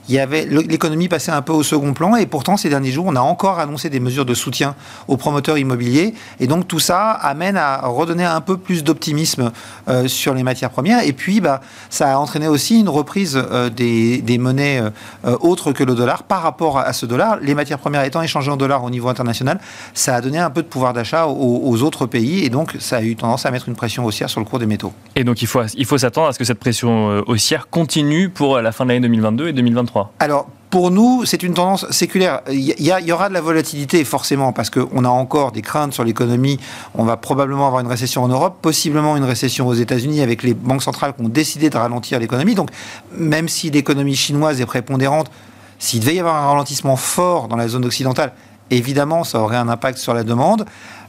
[0.08, 3.06] il y avait l'économie passait un peu au second plan et pourtant ces derniers jours
[3.08, 4.76] on a encore annoncé des mesures de soutien
[5.08, 6.14] aux promoteurs immobiliers.
[6.39, 9.52] Et donc tout ça amène à redonner un peu plus d'optimisme
[9.88, 11.06] euh, sur les matières premières.
[11.06, 14.82] Et puis bah, ça a entraîné aussi une reprise euh, des, des, monnaies
[15.26, 17.38] euh, autres que le dollar par rapport à ce dollar.
[17.41, 19.60] Les matières premières étant échangées en dollars au niveau international
[19.93, 22.43] ça a donné un peu de pouvoir d'achat aux, aux, autres pays.
[22.43, 24.66] Et donc ça a eu tendance à mettre une pression haussière sur le cours des
[24.66, 24.93] métaux.
[25.16, 28.60] Et donc il faut, il faut s'attendre à ce que cette pression haussière continue pour
[28.60, 29.89] la fin de l'année 2022 et 2023
[30.20, 32.42] alors, pour nous, c'est une tendance séculaire.
[32.52, 36.60] Il y, aura de la volatilité, forcément, parce qu'on a encore des craintes sur l'économie.
[36.94, 40.54] On va probablement avoir une récession en Europe, possiblement une récession aux États-Unis, avec les
[40.54, 42.54] banques centrales qui ont décidé de ralentir l'économie.
[42.54, 42.70] Donc,
[43.18, 45.32] même si l'économie chinoise est prépondérante,
[45.80, 48.32] s'il devait y avoir un ralentissement fort dans la zone occidentale,
[48.70, 50.66] évidemment, ça aurait un impact sur la demande.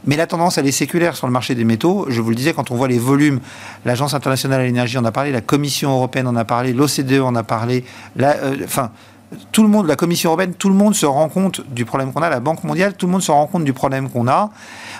[0.06, 2.06] Mais la tendance, elle est séculaire sur le marché des métaux.
[2.08, 3.40] Je vous le disais, quand on voit les volumes,
[3.84, 7.34] l'Agence internationale de l'énergie en a parlé, la Commission européenne en a parlé, l'OCDE en
[7.34, 7.84] a parlé,
[8.18, 8.56] euh,
[9.56, 12.30] le monde, la Commission européenne, tout le monde se rend compte du problème qu'on a,
[12.30, 14.50] la Banque mondiale, tout le monde se rend compte du problème qu'on a.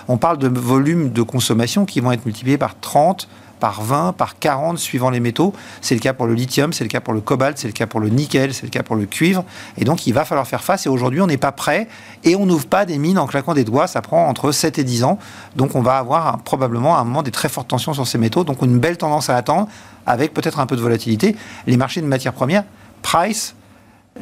[0.07, 3.27] On parle de volumes de consommation qui vont être multipliés par 30,
[3.61, 5.53] par 20, par 40 suivant les métaux.
[5.79, 7.87] C'est le cas pour le lithium, c'est le cas pour le cobalt, c'est le cas
[7.87, 9.45] pour le nickel, c'est le cas pour le cuivre.
[9.77, 10.87] Et donc il va falloir faire face.
[10.87, 11.87] Et aujourd'hui, on n'est pas prêt
[12.25, 13.87] et on n'ouvre pas des mines en claquant des doigts.
[13.87, 15.19] Ça prend entre 7 et 10 ans.
[15.55, 18.43] Donc on va avoir probablement à un moment des très fortes tensions sur ces métaux.
[18.43, 19.67] Donc une belle tendance à attendre
[20.07, 21.35] avec peut-être un peu de volatilité.
[21.67, 22.63] Les marchés de matières premières,
[23.03, 23.53] price,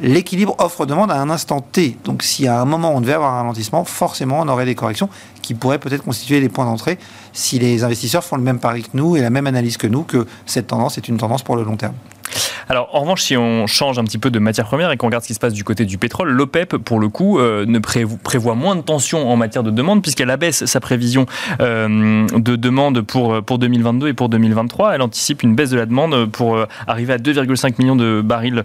[0.00, 1.96] l'équilibre offre-demande à un instant T.
[2.04, 5.08] Donc si à un moment on devait avoir un ralentissement, forcément on aurait des corrections
[5.42, 6.98] qui pourraient peut-être constituer les points d'entrée
[7.32, 10.02] si les investisseurs font le même pari que nous et la même analyse que nous,
[10.02, 11.94] que cette tendance est une tendance pour le long terme.
[12.70, 15.24] Alors, en revanche, si on change un petit peu de matière première et qu'on regarde
[15.24, 18.54] ce qui se passe du côté du pétrole, l'OPEP, pour le coup, euh, ne prévoit
[18.54, 21.26] moins de tension en matière de demande, puisqu'elle abaisse sa prévision
[21.60, 24.94] euh, de demande pour, pour 2022 et pour 2023.
[24.94, 28.62] Elle anticipe une baisse de la demande pour euh, arriver à 2,5 millions de barils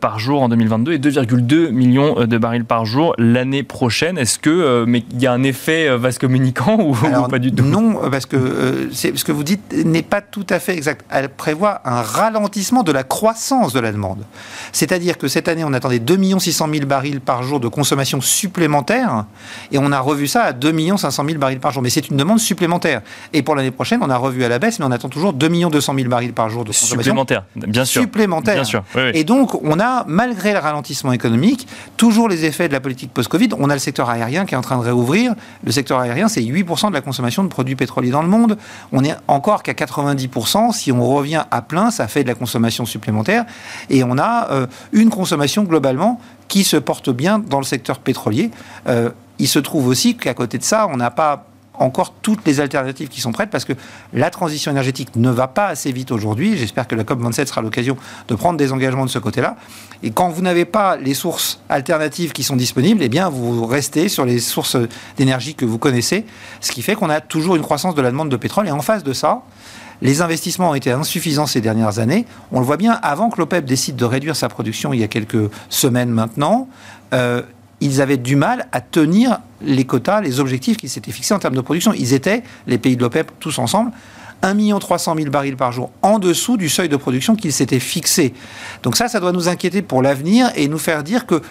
[0.00, 4.18] par jour en 2022 et 2,2 millions de barils par jour l'année prochaine.
[4.18, 6.94] Est-ce que mais il y a un effet vase communicant ou,
[7.28, 7.64] pas du tout?
[7.64, 11.04] Non, parce que ce que vous dites n'est pas tout à fait exact.
[11.10, 14.24] Elle prévoit un ralentissement de la croissance de la demande.
[14.72, 19.24] C'est-à-dire que cette année, on attendait 2 600 000 barils par jour de consommation supplémentaire,
[19.72, 21.82] et on a revu ça à 2 500 000 barils par jour.
[21.82, 23.02] Mais c'est une demande supplémentaire.
[23.32, 25.48] Et pour l'année prochaine, on a revu à la baisse, mais on attend toujours 2
[25.48, 26.98] 200 000 barils par jour de consommation.
[26.98, 28.02] Supplémentaire, bien sûr.
[28.02, 28.54] Supplémentaire.
[28.54, 28.84] Bien sûr.
[29.14, 33.48] Et donc, on a, malgré le ralentissement économique, toujours les effets de la politique post-Covid.
[33.58, 35.34] On a le secteur aérien qui est en train de réouvrir.
[35.64, 38.56] Le secteur aérien, c'est 8% de la consommation de produits pétroliers dans le monde.
[38.92, 40.72] On est encore qu'à 90%.
[40.72, 43.44] Si on revient à plein, ça fait de la consommation supplémentaire.
[43.90, 48.50] Et on a euh, une consommation globalement qui se porte bien dans le secteur pétrolier.
[48.88, 51.46] Euh, il se trouve aussi qu'à côté de ça, on n'a pas
[51.78, 53.72] encore toutes les alternatives qui sont prêtes parce que
[54.12, 56.56] la transition énergétique ne va pas assez vite aujourd'hui.
[56.56, 57.96] J'espère que la COP27 sera l'occasion
[58.28, 59.56] de prendre des engagements de ce côté-là.
[60.02, 64.08] Et quand vous n'avez pas les sources alternatives qui sont disponibles, eh bien, vous restez
[64.08, 64.76] sur les sources
[65.16, 66.24] d'énergie que vous connaissez,
[66.60, 68.68] ce qui fait qu'on a toujours une croissance de la demande de pétrole.
[68.68, 69.42] Et en face de ça,
[70.00, 72.26] les investissements ont été insuffisants ces dernières années.
[72.52, 75.08] On le voit bien, avant que l'OPEP décide de réduire sa production il y a
[75.08, 76.68] quelques semaines maintenant,
[77.12, 77.42] euh,
[77.80, 81.54] ils avaient du mal à tenir les quotas, les objectifs qu'ils s'étaient fixés en termes
[81.54, 81.92] de production.
[81.92, 83.92] Ils étaient, les pays de l'OPEP, tous ensemble,
[84.42, 88.34] 1 300 000 barils par jour en dessous du seuil de production qu'ils s'étaient fixé.
[88.82, 91.42] Donc ça, ça doit nous inquiéter pour l'avenir et nous faire dire que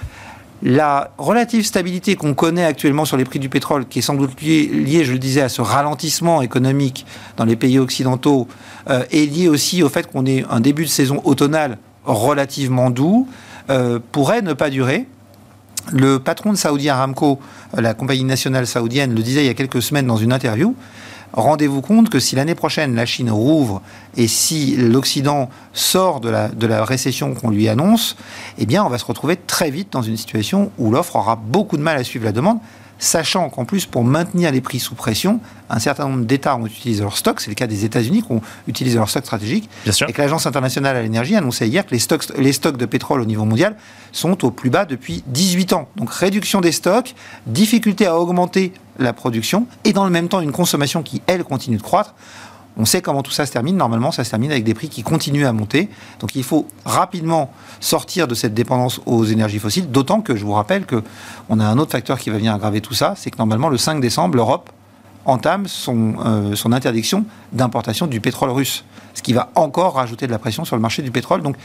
[0.64, 4.42] la relative stabilité qu'on connaît actuellement sur les prix du pétrole, qui est sans doute
[4.42, 7.06] liée, je le disais, à ce ralentissement économique
[7.36, 8.48] dans les pays occidentaux,
[8.90, 13.28] euh, est liée aussi au fait qu'on ait un début de saison automnale relativement doux,
[13.70, 15.06] euh, pourrait ne pas durer.
[15.92, 17.40] Le patron de Saudi Aramco,
[17.78, 20.76] euh, la compagnie nationale saoudienne, le disait il y a quelques semaines dans une interview.
[21.34, 23.82] Rendez-vous compte que si l'année prochaine la Chine rouvre
[24.16, 28.16] et si l'Occident sort de la, de la récession qu'on lui annonce,
[28.58, 31.78] eh bien on va se retrouver très vite dans une situation où l'offre aura beaucoup
[31.78, 32.60] de mal à suivre la demande
[33.00, 35.40] sachant qu'en plus, pour maintenir les prix sous pression,
[35.70, 38.42] un certain nombre d'États ont utilisé leur stock, c'est le cas des États-Unis qui ont
[38.68, 42.26] utilisé leur stock stratégique, et que l'Agence internationale à l'énergie annonçait hier que les stocks,
[42.38, 43.76] les stocks de pétrole au niveau mondial
[44.12, 45.90] sont au plus bas depuis 18 ans.
[45.96, 50.52] Donc réduction des stocks, difficulté à augmenter la production, et dans le même temps une
[50.52, 52.16] consommation qui, elle, continue de croître
[52.78, 53.76] On sait comment tout ça se termine.
[53.76, 55.90] Normalement, ça se termine avec des prix qui continuent à monter.
[56.20, 60.54] Donc il faut rapidement sortir de cette dépendance aux énergies fossiles, d'autant que je vous
[60.54, 63.70] rappelle qu'on a un autre facteur qui va venir aggraver tout ça, c'est que normalement
[63.70, 64.70] le 5 décembre, l'Europe
[65.26, 70.32] entame son, euh, son interdiction d'importation du pétrole russe, ce qui va encore rajouter de
[70.32, 71.42] la pression sur le marché du pétrole.
[71.42, 71.58] Donc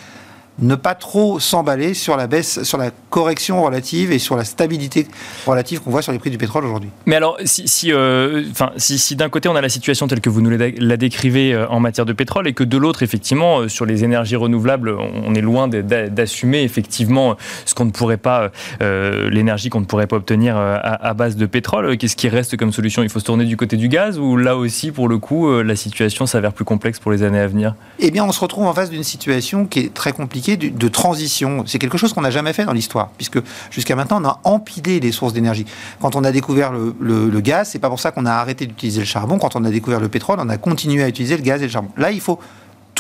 [0.58, 5.06] ne pas trop s'emballer sur la baisse, sur la correction relative et sur la stabilité
[5.46, 6.90] relative qu'on voit sur les prix du pétrole aujourd'hui.
[7.06, 8.44] Mais alors, si, si, euh,
[8.76, 11.68] si, si d'un côté on a la situation telle que vous nous la décrivez euh,
[11.68, 15.34] en matière de pétrole et que de l'autre, effectivement, euh, sur les énergies renouvelables, on
[15.34, 18.50] est loin d'assumer effectivement ce qu'on ne pourrait pas,
[18.80, 23.02] l'énergie qu'on ne pourrait pas obtenir à, base de pétrole, qu'est-ce qui reste comme solution?
[23.02, 25.76] Il faut se tourner du côté du gaz ou là aussi, pour le coup, la
[25.76, 27.74] situation s'avère plus complexe pour les années à venir?
[27.98, 31.64] Eh bien, on se retrouve en face d'une situation qui est très compliquée de, transition.
[31.66, 33.38] C'est quelque chose qu'on n'a jamais fait dans l'histoire, puisque
[33.70, 35.64] jusqu'à maintenant, on a empilé les sources d'énergie.
[36.00, 39.00] Quand on a découvert le, le gaz, c'est pas pour ça qu'on a arrêté d'utiliser
[39.00, 39.38] le charbon.
[39.38, 41.72] Quand on a découvert le pétrole, on a continué à utiliser le gaz et le
[41.72, 41.90] charbon.
[41.96, 42.38] Là, il faut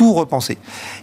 [0.02, 0.58] tout repenser.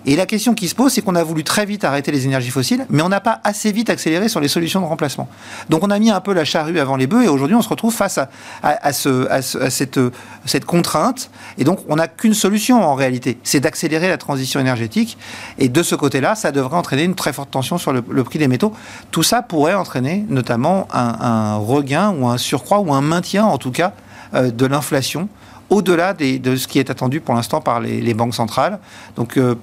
[0.06, 2.50] Et la question qui se pose, c'est qu'on a voulu très vite arrêter les énergies
[2.50, 5.30] fossiles, mais on n'a pas assez vite accéléré sur les solutions de remplacement.
[5.70, 7.70] Donc on a mis un peu la charrue avant les bœufs, et aujourd'hui on se
[7.70, 8.30] retrouve face à,
[8.62, 11.32] à, cette, contrainte.
[11.58, 15.18] Et donc on n'a qu'une solution en réalité, c'est d'accélérer la transition énergétique.
[15.60, 18.50] Et de ce côté-là, ça devrait entraîner une très forte tension sur le, prix des
[18.50, 18.74] métaux.
[19.12, 23.58] Tout ça pourrait entraîner notamment un, un regain ou un surcroît ou un maintien en
[23.58, 23.94] tout cas
[24.34, 25.30] euh, de l'inflation
[25.70, 28.80] au-delà de ce qui est attendu pour l'instant par les, banques centrales.
[29.16, 29.56] Donc euh,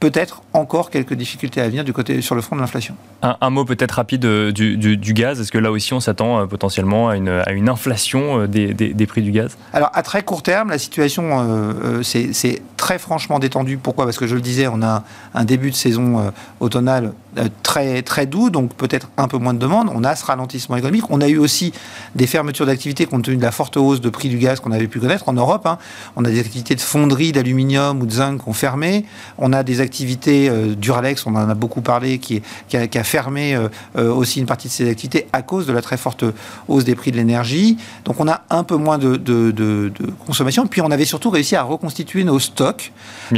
[0.00, 2.94] peut-être encore quelques difficultés à venir du côté sur le front de l'inflation.
[3.22, 5.40] Un, mot peut-être rapide euh, du, gaz.
[5.40, 9.06] Est-ce que là aussi on s'attend euh, potentiellement à une, à une inflation des, des,
[9.06, 9.56] prix du gaz?
[9.72, 13.76] Alors à très court terme, la situation c'est très franchement détendue.
[13.76, 14.04] Pourquoi?
[14.04, 18.26] Parce que je le disais, on a un début de saison automnale euh, très, très
[18.26, 19.90] doux, donc peut-être un peu moins de demande.
[19.92, 21.04] On a ce ralentissement économique.
[21.10, 21.72] On a eu aussi
[22.14, 24.86] des fermetures d'activités compte tenu de la forte hausse de prix du gaz qu'on avait
[24.86, 25.66] pu connaître en Europe.
[25.66, 25.78] Hein.
[26.14, 29.04] On a des activités de fonderie d'aluminium ou de zinc qui ont fermé.
[29.38, 33.54] On a des activités euh, d'Uralex, on en a beaucoup parlé, qui, qui, a, fermé
[33.54, 36.24] euh, aussi une partie de ses activités à cause de la très forte
[36.68, 37.76] hausse des prix de l'énergie.
[38.04, 39.92] Donc on a un peu moins de, de, de,
[40.26, 40.66] consommation.
[40.66, 42.92] Puis on avait surtout réussi à reconstituer nos stocks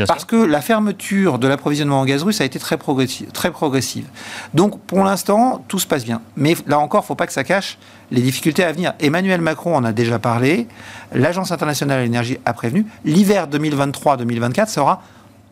[0.06, 3.30] parce que la fermeture de l'approvisionnement en gaz russe a été très progressive.
[3.32, 4.06] Très progressive
[4.54, 6.20] donc pour l'instant, tout se passe bien.
[6.36, 7.78] Mais là encore, il ne faut pas que ça cache
[8.10, 8.94] les difficultés à venir.
[9.00, 10.68] Emmanuel Macron en a déjà parlé,
[11.12, 15.02] l'Agence internationale de l'énergie a prévenu, l'hiver 2023-2024 sera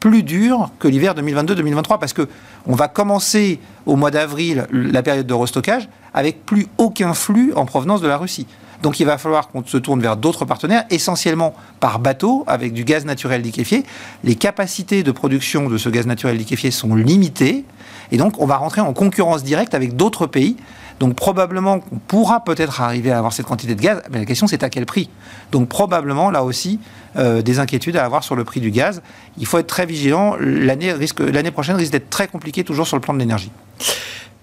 [0.04, 2.28] plus dur que l'hiver 2022-2023 parce que
[2.66, 7.64] on va commencer au mois d'avril la période de restockage avec plus aucun flux en
[7.64, 8.46] provenance de la Russie.
[8.82, 12.84] Donc il va falloir qu'on se tourne vers d'autres partenaires, essentiellement par bateau, avec du
[12.84, 13.84] gaz naturel liquéfié.
[14.24, 17.64] Les capacités de production de ce gaz naturel liquéfié sont limitées.
[18.12, 20.56] Et donc, on va rentrer en concurrence directe avec d'autres pays.
[21.00, 24.46] Donc, probablement qu'on pourra peut-être arriver à avoir cette quantité de gaz, mais la question,
[24.46, 25.10] c'est à quel prix.
[25.50, 26.78] Donc, probablement, là aussi,
[27.16, 29.02] euh, des inquiétudes à avoir sur le prix du gaz.
[29.38, 30.36] Il faut être très vigilant.
[30.38, 33.50] L'année prochaine risque d'être très compliquée, toujours sur le plan de l'énergie.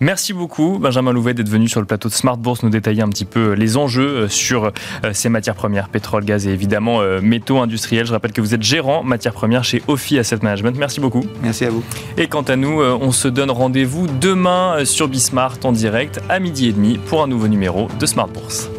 [0.02, 3.10] Merci beaucoup, Benjamin Louvet, d'être venu sur le plateau de Smart Bourse nous détailler un
[3.10, 4.72] petit peu les enjeux euh, sur euh,
[5.14, 8.08] ces matières premières, pétrole, gaz et évidemment euh, métaux industriels.
[8.08, 10.76] Je rappelle que vous êtes gérant matières premières chez Ophi Asset Management.
[10.76, 11.24] Merci beaucoup.
[11.44, 11.84] Merci à vous.
[12.18, 16.70] Et quant à nous, on se donne rendez-vous demain sur Bismart en direct à midi
[16.70, 18.72] et demi pour un nouveau numéro de Smart Bourse.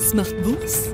[0.00, 0.93] Smart Bourse